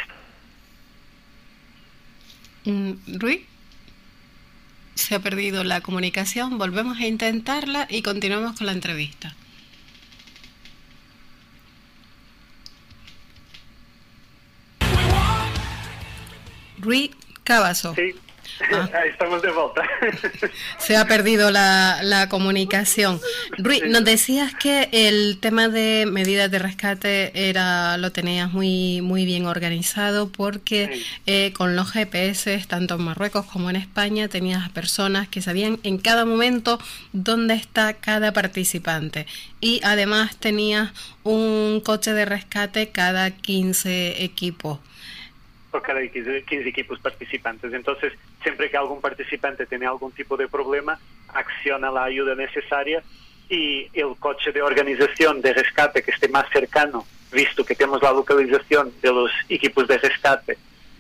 [2.65, 3.47] Mm, Rui,
[4.99, 9.35] se ha perdido la comunicación, volvemos a intentarla y continuamos con la entrevista.
[16.79, 17.13] Rui
[17.45, 17.95] Cavazo.
[18.73, 18.89] Ah.
[19.11, 19.83] Estamos de vuelta.
[20.79, 23.21] Se ha perdido la, la comunicación.
[23.59, 29.25] Rui, nos decías que el tema de medidas de rescate era lo tenías muy muy
[29.25, 31.05] bien organizado porque Sí.
[31.27, 35.99] eh, con los GPS, tanto en Marruecos como en España, tenías personas que sabían en
[35.99, 36.79] cada momento
[37.13, 39.27] dónde está cada participante.
[39.61, 40.93] Y además tenías
[41.25, 44.79] un coche de rescate cada 15 equipos.
[45.71, 47.73] Por cada 15 15 equipos participantes.
[47.73, 48.13] Entonces,
[48.43, 53.03] siempre que algún participante tiene algún tipo de problema, acciona la ayuda necesaria
[53.49, 58.13] y el coche de organización de rescate que esté más cercano, visto que tenemos la
[58.13, 60.59] localización de los equipos de rescate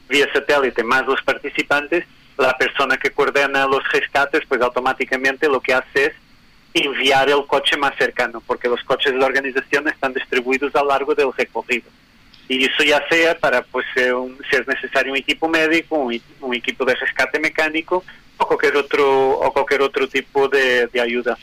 [0.09, 2.05] vía satélite más los participantes,
[2.37, 6.13] la persona que coordena los rescates, pues automáticamente lo que hace es
[6.75, 11.15] enviar el coche más cercano, porque los coches de organización están distribuidos a lo largo
[11.15, 11.91] del recorrido.
[12.49, 16.21] Y eso ya sea para, pues, eh, un- si es necesario un equipo médico, un,
[16.41, 18.03] un equipo de rescate mecánico
[18.39, 21.37] o cualquier otro, o cualquier otro tipo de, de ayuda.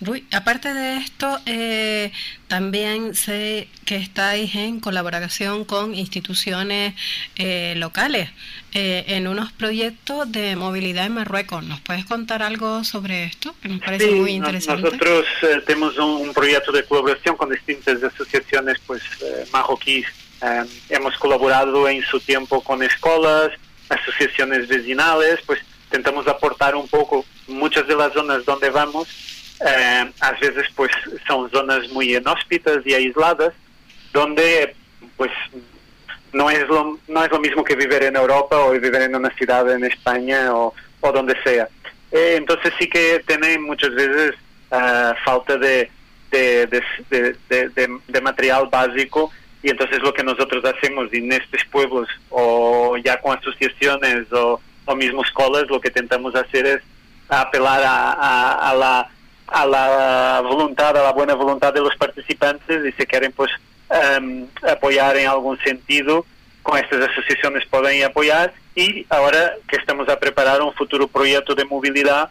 [0.00, 2.10] Rui, aparte de esto, eh,
[2.48, 6.94] también sé que estáis en colaboración con instituciones
[7.36, 8.30] eh, locales
[8.72, 11.62] eh, en unos proyectos de movilidad en Marruecos.
[11.64, 13.54] ¿Nos puedes contar algo sobre esto?
[13.62, 14.82] Que nos parece Sí, muy no- interesante.
[14.82, 20.06] Nosotros eh, tenemos un, un proyecto de colaboración con distintas asociaciones pues, eh, marroquíes.
[20.42, 23.50] Eh, hemos colaborado en su tiempo con escuelas,
[23.90, 27.26] asociaciones vecinales, pues intentamos aportar un poco.
[27.50, 29.08] Muchas de las zonas donde vamos,
[29.66, 30.90] eh, a veces pues
[31.26, 33.52] son zonas muy inhóspitas y aisladas,
[34.12, 34.74] donde
[35.16, 35.30] pues
[36.32, 39.30] no es lo, no es lo mismo que vivir en Europa o vivir en una
[39.36, 41.68] ciudad en España o, o donde sea.
[42.12, 44.34] Eh, entonces sí que tienen muchas veces
[44.70, 45.90] ah, falta de-
[46.30, 49.30] de material básico
[49.62, 54.96] y entonces lo que nosotros hacemos en estos pueblos o ya con asociaciones o, o
[54.96, 56.80] mismo escuelas lo que intentamos hacer es
[57.30, 59.08] apelar a, a-
[59.52, 63.50] a la voluntad, a la buena voluntad de los participantes y si quieren pues
[63.90, 66.24] em, apoyar en algún sentido
[66.62, 68.52] con estas asociaciones pueden apoyar.
[68.76, 72.30] Y ahora que estamos a preparar un futuro proyecto de movilidad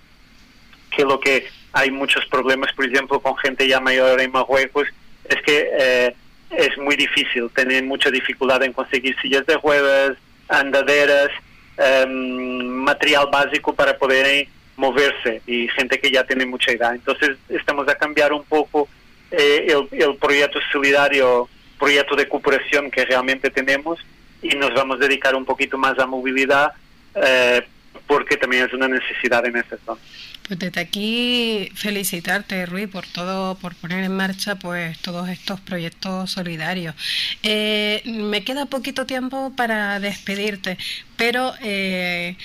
[0.96, 4.88] que lo que hay muchos problemas por ejemplo con gente ya mayor en Marruecos
[5.26, 6.16] es que eh,
[6.52, 10.18] es muy difícil tener mucha dificultad en conseguir sillas de ruedas
[10.48, 11.30] andaderas
[11.78, 14.48] em, material básico para poder
[14.80, 18.88] moverse y gente que ya tiene mucha edad entonces estamos a cambiar un poco
[19.30, 24.00] eh, el, el proyecto solidario proyecto de cooperación que realmente tenemos
[24.42, 26.72] y nos vamos a dedicar un poquito más a movilidad
[27.16, 27.62] eh,
[28.08, 30.02] porque también es una necesidad en esa zona.
[30.48, 36.32] Pues desde aquí felicitarte, Rui, por todo, por poner en marcha pues todos estos proyectos
[36.32, 36.96] solidarios.
[37.44, 40.80] Eh, me queda poquito tiempo para despedirte,
[41.18, 42.36] pero eh,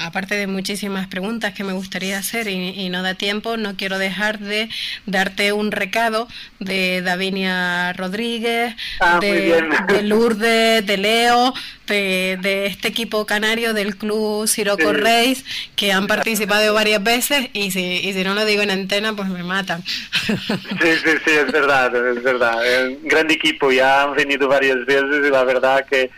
[0.00, 3.98] aparte de muchísimas preguntas que me gustaría hacer y, y no da tiempo, no quiero
[3.98, 4.68] dejar de
[5.06, 6.28] darte un recado
[6.58, 11.54] de Davinia Rodríguez, Ah, de, Lourdes, de Leo,
[11.86, 14.96] de, de este equipo canario del club Siroco Sí.
[14.96, 15.44] Reis,
[15.76, 19.28] que han participado varias veces y si, y si no lo digo en antena, pues
[19.28, 19.82] me matan.
[20.26, 20.34] Sí,
[21.04, 22.58] sí, sí, es verdad, es verdad.
[22.88, 26.10] Un gran equipo, ya han venido varias veces y la verdad que,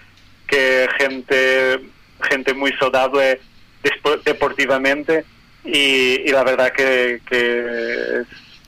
[0.47, 1.81] que gente,
[2.29, 3.41] gente muy saludable
[4.25, 5.25] deportivamente
[5.65, 8.23] y, y la verdad que, que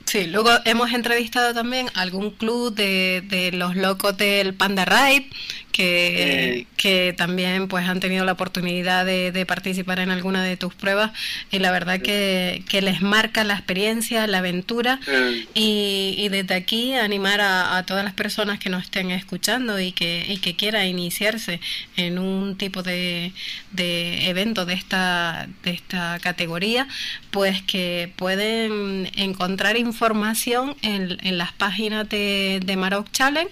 [0.05, 5.27] Sí, luego hemos entrevistado también algún club de, de los locos del Panda Ride
[5.75, 10.73] que, que también pues han tenido la oportunidad de, de participar en alguna de tus
[10.73, 11.11] pruebas
[11.51, 16.55] y la verdad que, que les marca la experiencia, la aventura eh, y, y desde
[16.55, 20.55] aquí animar a, a todas las personas que nos estén escuchando y que, y que
[20.55, 21.59] quiera iniciarse
[21.97, 23.33] en un tipo de,
[23.73, 26.87] de evento de esta, de esta categoría,
[27.31, 33.51] pues que pueden encontrar información en, en las páginas de, de Maroc Challenge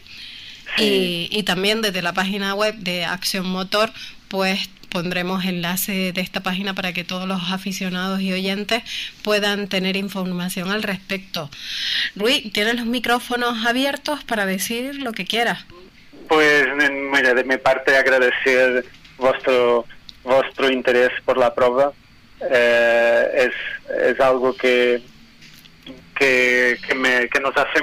[0.78, 3.92] y, y también desde la página web de Acción Motor,
[4.28, 8.84] pues pondremos enlace de esta página para que todos los aficionados y oyentes
[9.24, 11.50] puedan tener información al respecto.
[12.16, 15.66] Rui, tienes los micrófonos abiertos para decir lo que quieras.
[16.30, 16.68] Pues
[17.12, 18.86] mira, de mi parte agradecer
[19.18, 19.86] vuestro
[20.24, 21.92] vuestro interés por la prueba.
[22.50, 25.02] Eh, es, es algo que,
[26.16, 27.80] que, que, me, que nos hace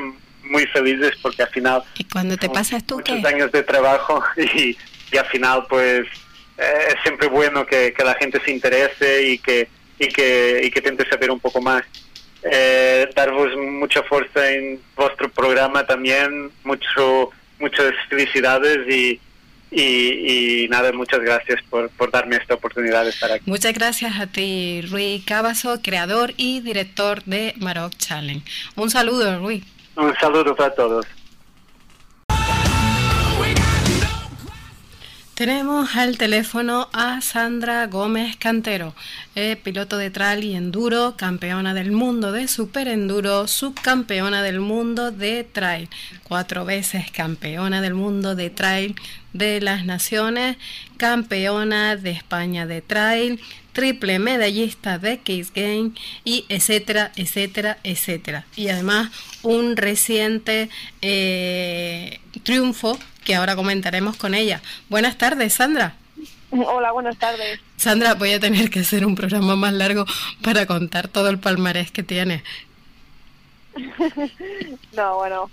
[0.51, 1.82] muy felices porque al final...
[1.97, 4.77] ¿Y cuando te pasas tú Muchos años de trabajo y,
[5.12, 6.06] y al final pues
[6.59, 9.68] eh, es siempre bueno que, que, la gente se interese y que,
[9.98, 11.82] y que, y que intente saber un poco más.
[12.43, 19.20] Eh, daros mucha fuerza en vuestro programa también, mucho, muchas felicidades y,
[19.70, 23.44] y, y, nada, muchas gracias por, por, darme esta oportunidad de estar aquí.
[23.47, 28.44] Muchas gracias a ti, Rui Cabaso, creador y director de Maroc Challenge.
[28.74, 29.62] Un saludo, Rui.
[29.97, 31.07] Un saludo para todos.
[35.41, 38.95] Tenemos al teléfono a Sandra Gómez Cantero,
[39.62, 45.45] piloto de trail y enduro, campeona del mundo de super enduro, subcampeona del mundo de
[45.45, 45.89] trail,
[46.25, 48.97] cuatro veces campeona del mundo de trail
[49.33, 50.59] de las naciones,
[50.99, 53.41] campeona de España de trail,
[53.73, 55.93] triple medallista de Case Game
[56.23, 58.45] y etcétera, etcétera, etcétera.
[58.57, 59.11] Y además
[59.43, 60.69] un reciente
[61.01, 62.99] eh, triunfo
[63.31, 64.61] que ahora comentaremos con ella.
[64.89, 65.94] Buenas tardes, Sandra.
[66.51, 67.61] Hola, buenas tardes.
[67.77, 70.05] Sandra, voy a tener que hacer un programa más largo
[70.43, 72.43] para contar todo el palmarés que tiene.
[74.97, 75.48] no, bueno,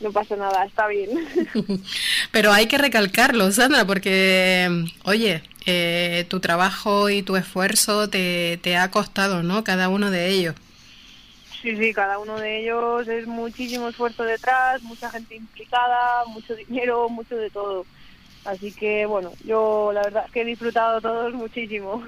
[0.00, 1.08] no pasa nada, está bien.
[2.32, 8.76] Pero hay que recalcarlo, Sandra, porque, oye, eh, tu trabajo y tu esfuerzo te, te
[8.76, 9.62] ha costado, ¿no?
[9.62, 10.56] Cada uno de ellos.
[11.64, 17.08] Sí, sí, cada uno de ellos es muchísimo esfuerzo detrás, mucha gente implicada, mucho dinero,
[17.08, 17.86] mucho de todo.
[18.44, 22.04] Así que bueno, yo la verdad es que he disfrutado todos muchísimo.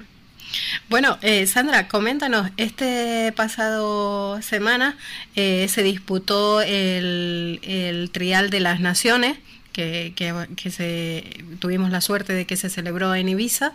[0.89, 4.95] Bueno, eh, Sandra, coméntanos, este pasado semana
[5.35, 9.39] eh, se disputó el, el, Trial de las Naciones,
[9.73, 13.73] que, que, que, se, tuvimos la suerte de que se celebró en Ibiza,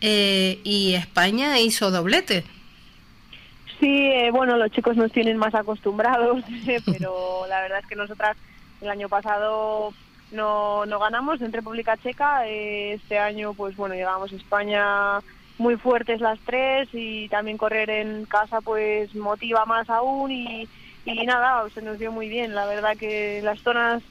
[0.00, 2.44] eh, y España hizo doblete.
[3.80, 6.42] Sí, eh, bueno, los chicos nos tienen más acostumbrados,
[6.86, 8.36] pero la verdad es que nosotras
[8.80, 9.92] el año pasado
[10.30, 12.46] no, no ganamos en República Checa.
[12.46, 15.20] Eh, este año, pues bueno, llegamos a España
[15.58, 20.68] muy fuertes las tres y también correr en casa pues motiva más aún y,
[21.04, 22.54] y nada, se nos dio muy bien.
[22.54, 24.02] La verdad que las zonas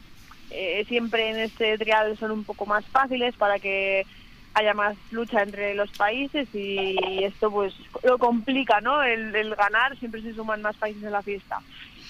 [0.49, 4.05] eh, siempre en este trial son un poco más fáciles para que
[4.53, 7.73] haya más lucha entre los países y esto pues
[8.03, 9.01] lo complica, ¿no?
[9.03, 11.59] El, el ganar, siempre se suman más países en la fiesta.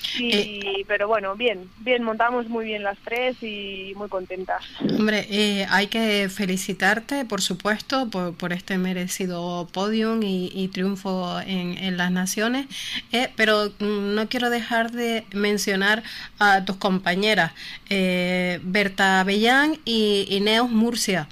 [0.04, 4.64] Sí, eh, pero bueno, bien, bien, montamos muy bien las tres y muy contentas.
[4.82, 11.40] Hombre, eh, hay que felicitarte, por supuesto, por, por este merecido podium y, y triunfo
[11.40, 12.68] en, en, las naciones,
[13.12, 16.04] eh, pero no quiero dejar de mencionar
[16.38, 17.54] a tus compañeras,
[17.90, 21.28] eh, Berta Bellán y Ineos Murcia.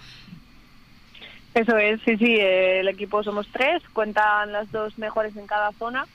[1.54, 6.06] Eso es, sí, sí, el equipo somos tres, cuentan las dos mejores en cada zona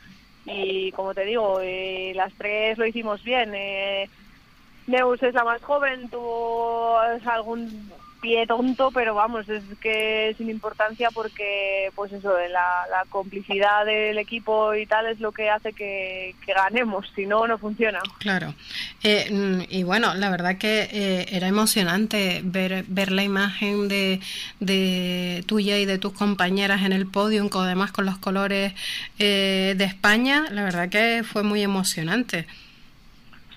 [0.47, 3.53] y como te digo, eh, las tres lo hicimos bien.
[3.55, 4.09] Eh,
[4.87, 7.91] Neus es la más joven, tuvo algún
[8.21, 14.19] pie tonto, pero vamos, es que sin importancia porque, pues eso, la, la complicidad del
[14.19, 18.01] equipo y tal es lo que hace que, ganemos, si no, no funciona.
[18.19, 18.55] Claro.
[19.03, 24.21] Eh, y bueno, la verdad que eh, era emocionante ver, ver la imagen de,
[24.61, 28.73] de tuya y de tus compañeras en el podio, además con los colores
[29.19, 32.47] eh, de España, la verdad que fue muy emocionante.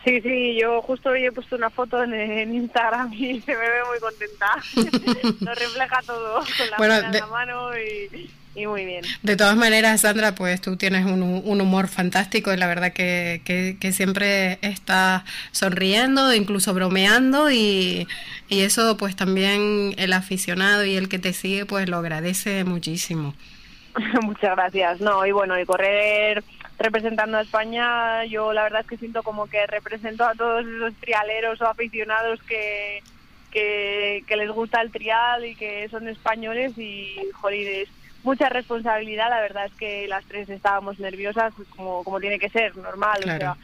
[0.10, 3.58] Sí, sí, yo justo hoy he puesto una foto en, en Instagram y se me
[3.60, 5.36] ve muy contenta.
[5.46, 9.06] Lo refleja todo con la Bueno, mano en de- la mano y, y muy bien.
[9.22, 13.42] De todas maneras, Sandra, pues tú tienes un, un humor fantástico y la verdad que,
[13.46, 18.08] que, que siempre estás sonriendo, incluso bromeando y,
[18.48, 23.36] y eso pues también el aficionado y el que te sigue pues lo agradece muchísimo.
[24.24, 25.02] Muchas gracias.
[25.02, 26.44] No, y bueno, y correr
[26.80, 30.94] representando a España, yo la verdad es que siento como que represento a todos esos
[30.96, 33.04] trialeros o aficionados que,
[33.52, 37.90] que, que les gusta el trial y que son españoles y, joder, es
[38.24, 39.30] mucha responsabilidad.
[39.30, 43.20] La verdad es que las tres estábamos nerviosas, como, como tiene que ser, normal.
[43.22, 43.38] Claro.
[43.38, 43.58] O sea,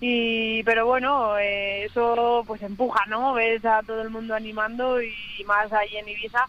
[0.00, 5.14] y pero bueno eh, eso pues empuja no ves a todo el mundo animando y
[5.46, 6.46] más ahí en Ibiza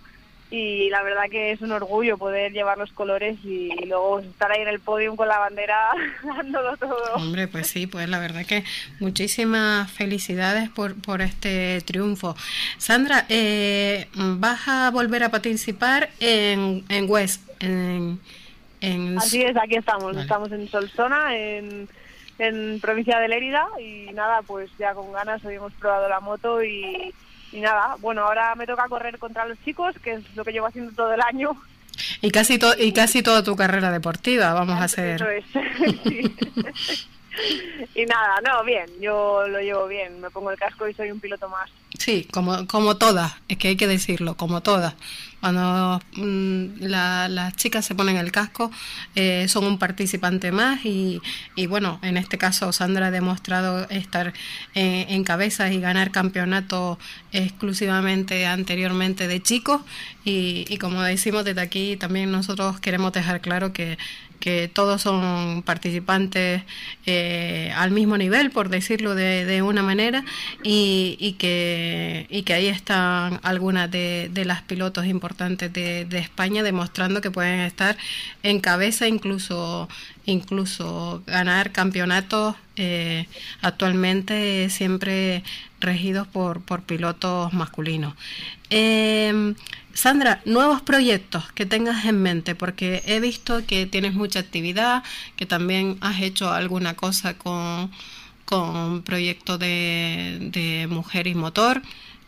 [0.49, 4.61] y la verdad que es un orgullo poder llevar los colores y luego estar ahí
[4.61, 5.91] en el podio con la bandera
[6.23, 7.15] dándolo todo.
[7.15, 8.63] Hombre, pues sí, pues la verdad que
[8.99, 12.35] muchísimas felicidades por, por este triunfo.
[12.77, 17.41] Sandra, eh, ¿vas a volver a participar en, en West?
[17.59, 18.19] En,
[18.79, 19.17] en...
[19.17, 21.89] Así es, aquí estamos, estamos en Solsona, en,
[22.39, 26.63] en provincia de Lérida y nada, pues ya con ganas hoy hemos probado la moto
[26.63, 27.13] y
[27.51, 30.67] y nada, bueno, ahora me toca correr contra los chicos, que es lo que llevo
[30.67, 31.51] haciendo todo el año.
[32.21, 35.21] Y casi, y casi toda tu carrera deportiva, vamos a hacer.
[35.21, 37.07] Eso es.
[37.95, 41.19] y nada, no, bien, yo lo llevo bien, me pongo el casco y soy un
[41.19, 41.69] piloto más.
[41.97, 44.95] Sí, como, como todas, es que hay que decirlo, como todas.
[45.39, 48.71] Cuando mm, las chicas se ponen el casco,
[49.15, 51.21] eh, son un participante más y,
[51.55, 54.33] y, bueno, en este caso Sandra ha demostrado estar
[54.73, 56.97] eh, en cabeza y ganar campeonato
[57.31, 59.81] exclusivamente anteriormente de chicos
[60.25, 63.97] y, y como decimos desde aquí, también nosotros queremos dejar claro que
[64.39, 66.63] que todos son participantes
[67.05, 70.23] eh, al mismo nivel, por decirlo de, de una manera,
[70.63, 76.17] y, y, que, y que ahí están algunas de, de las pilotos importantes de, de,
[76.19, 77.97] España demostrando que pueden estar
[78.43, 79.87] en cabeza, incluso,
[80.25, 83.27] incluso ganar campeonatos eh,
[83.61, 85.43] actualmente siempre
[85.79, 88.13] regidos por, por pilotos masculinos.
[88.69, 89.53] Eh,
[89.97, 95.01] Sandra, nuevos proyectos que tengas en mente, porque he visto que tienes mucha actividad,
[95.35, 97.89] que también has hecho alguna cosa con,
[98.45, 101.81] con proyectos de, mujer y motor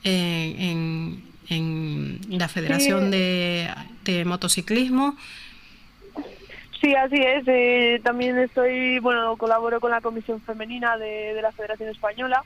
[0.04, 3.70] eh, en, en, la Federación de,
[4.26, 5.16] Motociclismo.
[6.82, 7.44] Sí, así es.
[7.46, 12.44] Eh, también estoy, bueno, colaboro con la Comisión Femenina de, de la Federación Española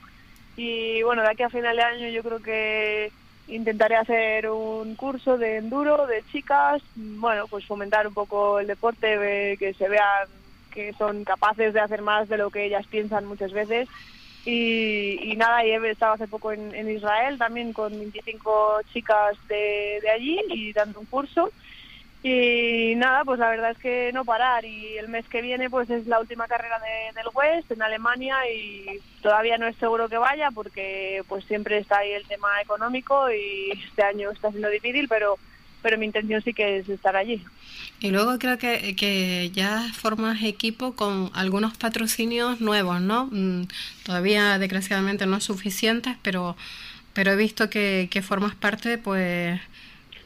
[0.54, 3.10] y bueno, de aquí a final de año yo creo que
[3.48, 9.56] intentaré hacer un curso de enduro de chicas, bueno, pues fomentar un poco el deporte,
[9.58, 10.28] que se vean
[10.70, 13.88] que son capaces de hacer más de lo que ellas piensan muchas veces.
[14.46, 20.10] Y, nada, y he estado hace poco en, Israel también con 25 chicas de, de
[20.10, 21.50] allí y dando un curso.
[22.26, 24.64] Y nada, pues la verdad es que no parar.
[24.64, 26.80] Y el mes que viene pues es la última carrera
[27.14, 31.98] del West en Alemania y todavía no es seguro que vaya porque pues siempre está
[31.98, 35.36] ahí el tema económico y este año está siendo difícil, pero
[35.82, 37.44] pero mi intención sí que es estar allí.
[38.00, 43.28] Y luego creo que, que ya formas equipo con algunos patrocinios nuevos, ¿no?
[43.30, 43.64] Mm,
[44.02, 46.56] todavía desgraciadamente no suficientes, pero
[47.12, 49.60] pero he visto que, que formas parte pues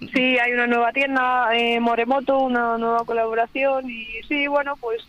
[0.01, 5.03] Sí, hay una nueva tienda, eh, Moremoto, una nueva colaboración y sí, bueno, pues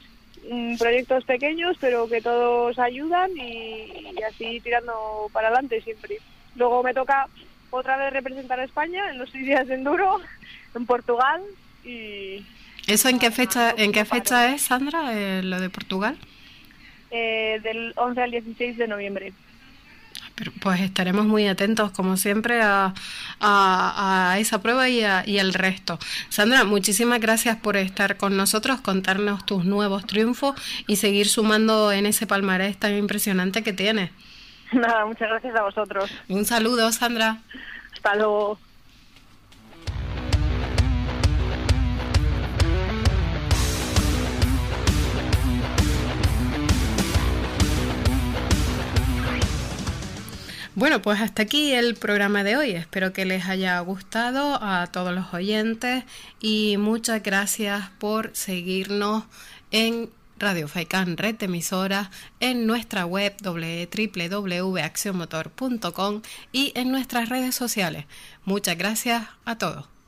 [0.50, 6.18] mm, proyectos pequeños pero que todos ayudan y, así tirando para adelante siempre.
[6.56, 7.28] Luego me toca
[7.70, 10.20] otra vez representar a España en los seis días de enduro
[10.76, 11.42] en Portugal
[11.84, 12.44] y...
[12.88, 16.18] ¿Eso en qué fecha, en qué fecha es, Sandra, eh, lo de Portugal?
[17.12, 19.34] Eh, del 11 al 16 de noviembre
[20.62, 22.94] pues estaremos muy atentos, como siempre, a,
[23.40, 26.00] a, esa prueba y, y, al resto.
[26.30, 30.56] Sandra, muchísimas gracias por estar con nosotros, contarnos tus nuevos triunfos
[30.88, 34.12] y seguir sumando en ese palmarés tan impresionante que tienes.
[34.72, 36.12] Nada, muchas gracias a vosotros.
[36.28, 37.40] Un saludo, Sandra.
[37.94, 38.60] Hasta luego.
[50.80, 52.72] Bueno, pues hasta aquí el programa de hoy.
[52.72, 56.06] Espero que les haya gustado a todos los oyentes
[56.40, 59.26] y muchas gracias por seguirnos
[59.72, 62.08] en Radio Faikan Red Emisoras,
[62.40, 66.22] en nuestra web www.accionmotor.com
[66.54, 68.06] y en nuestras redes sociales.
[68.46, 69.99] Muchas gracias a todos.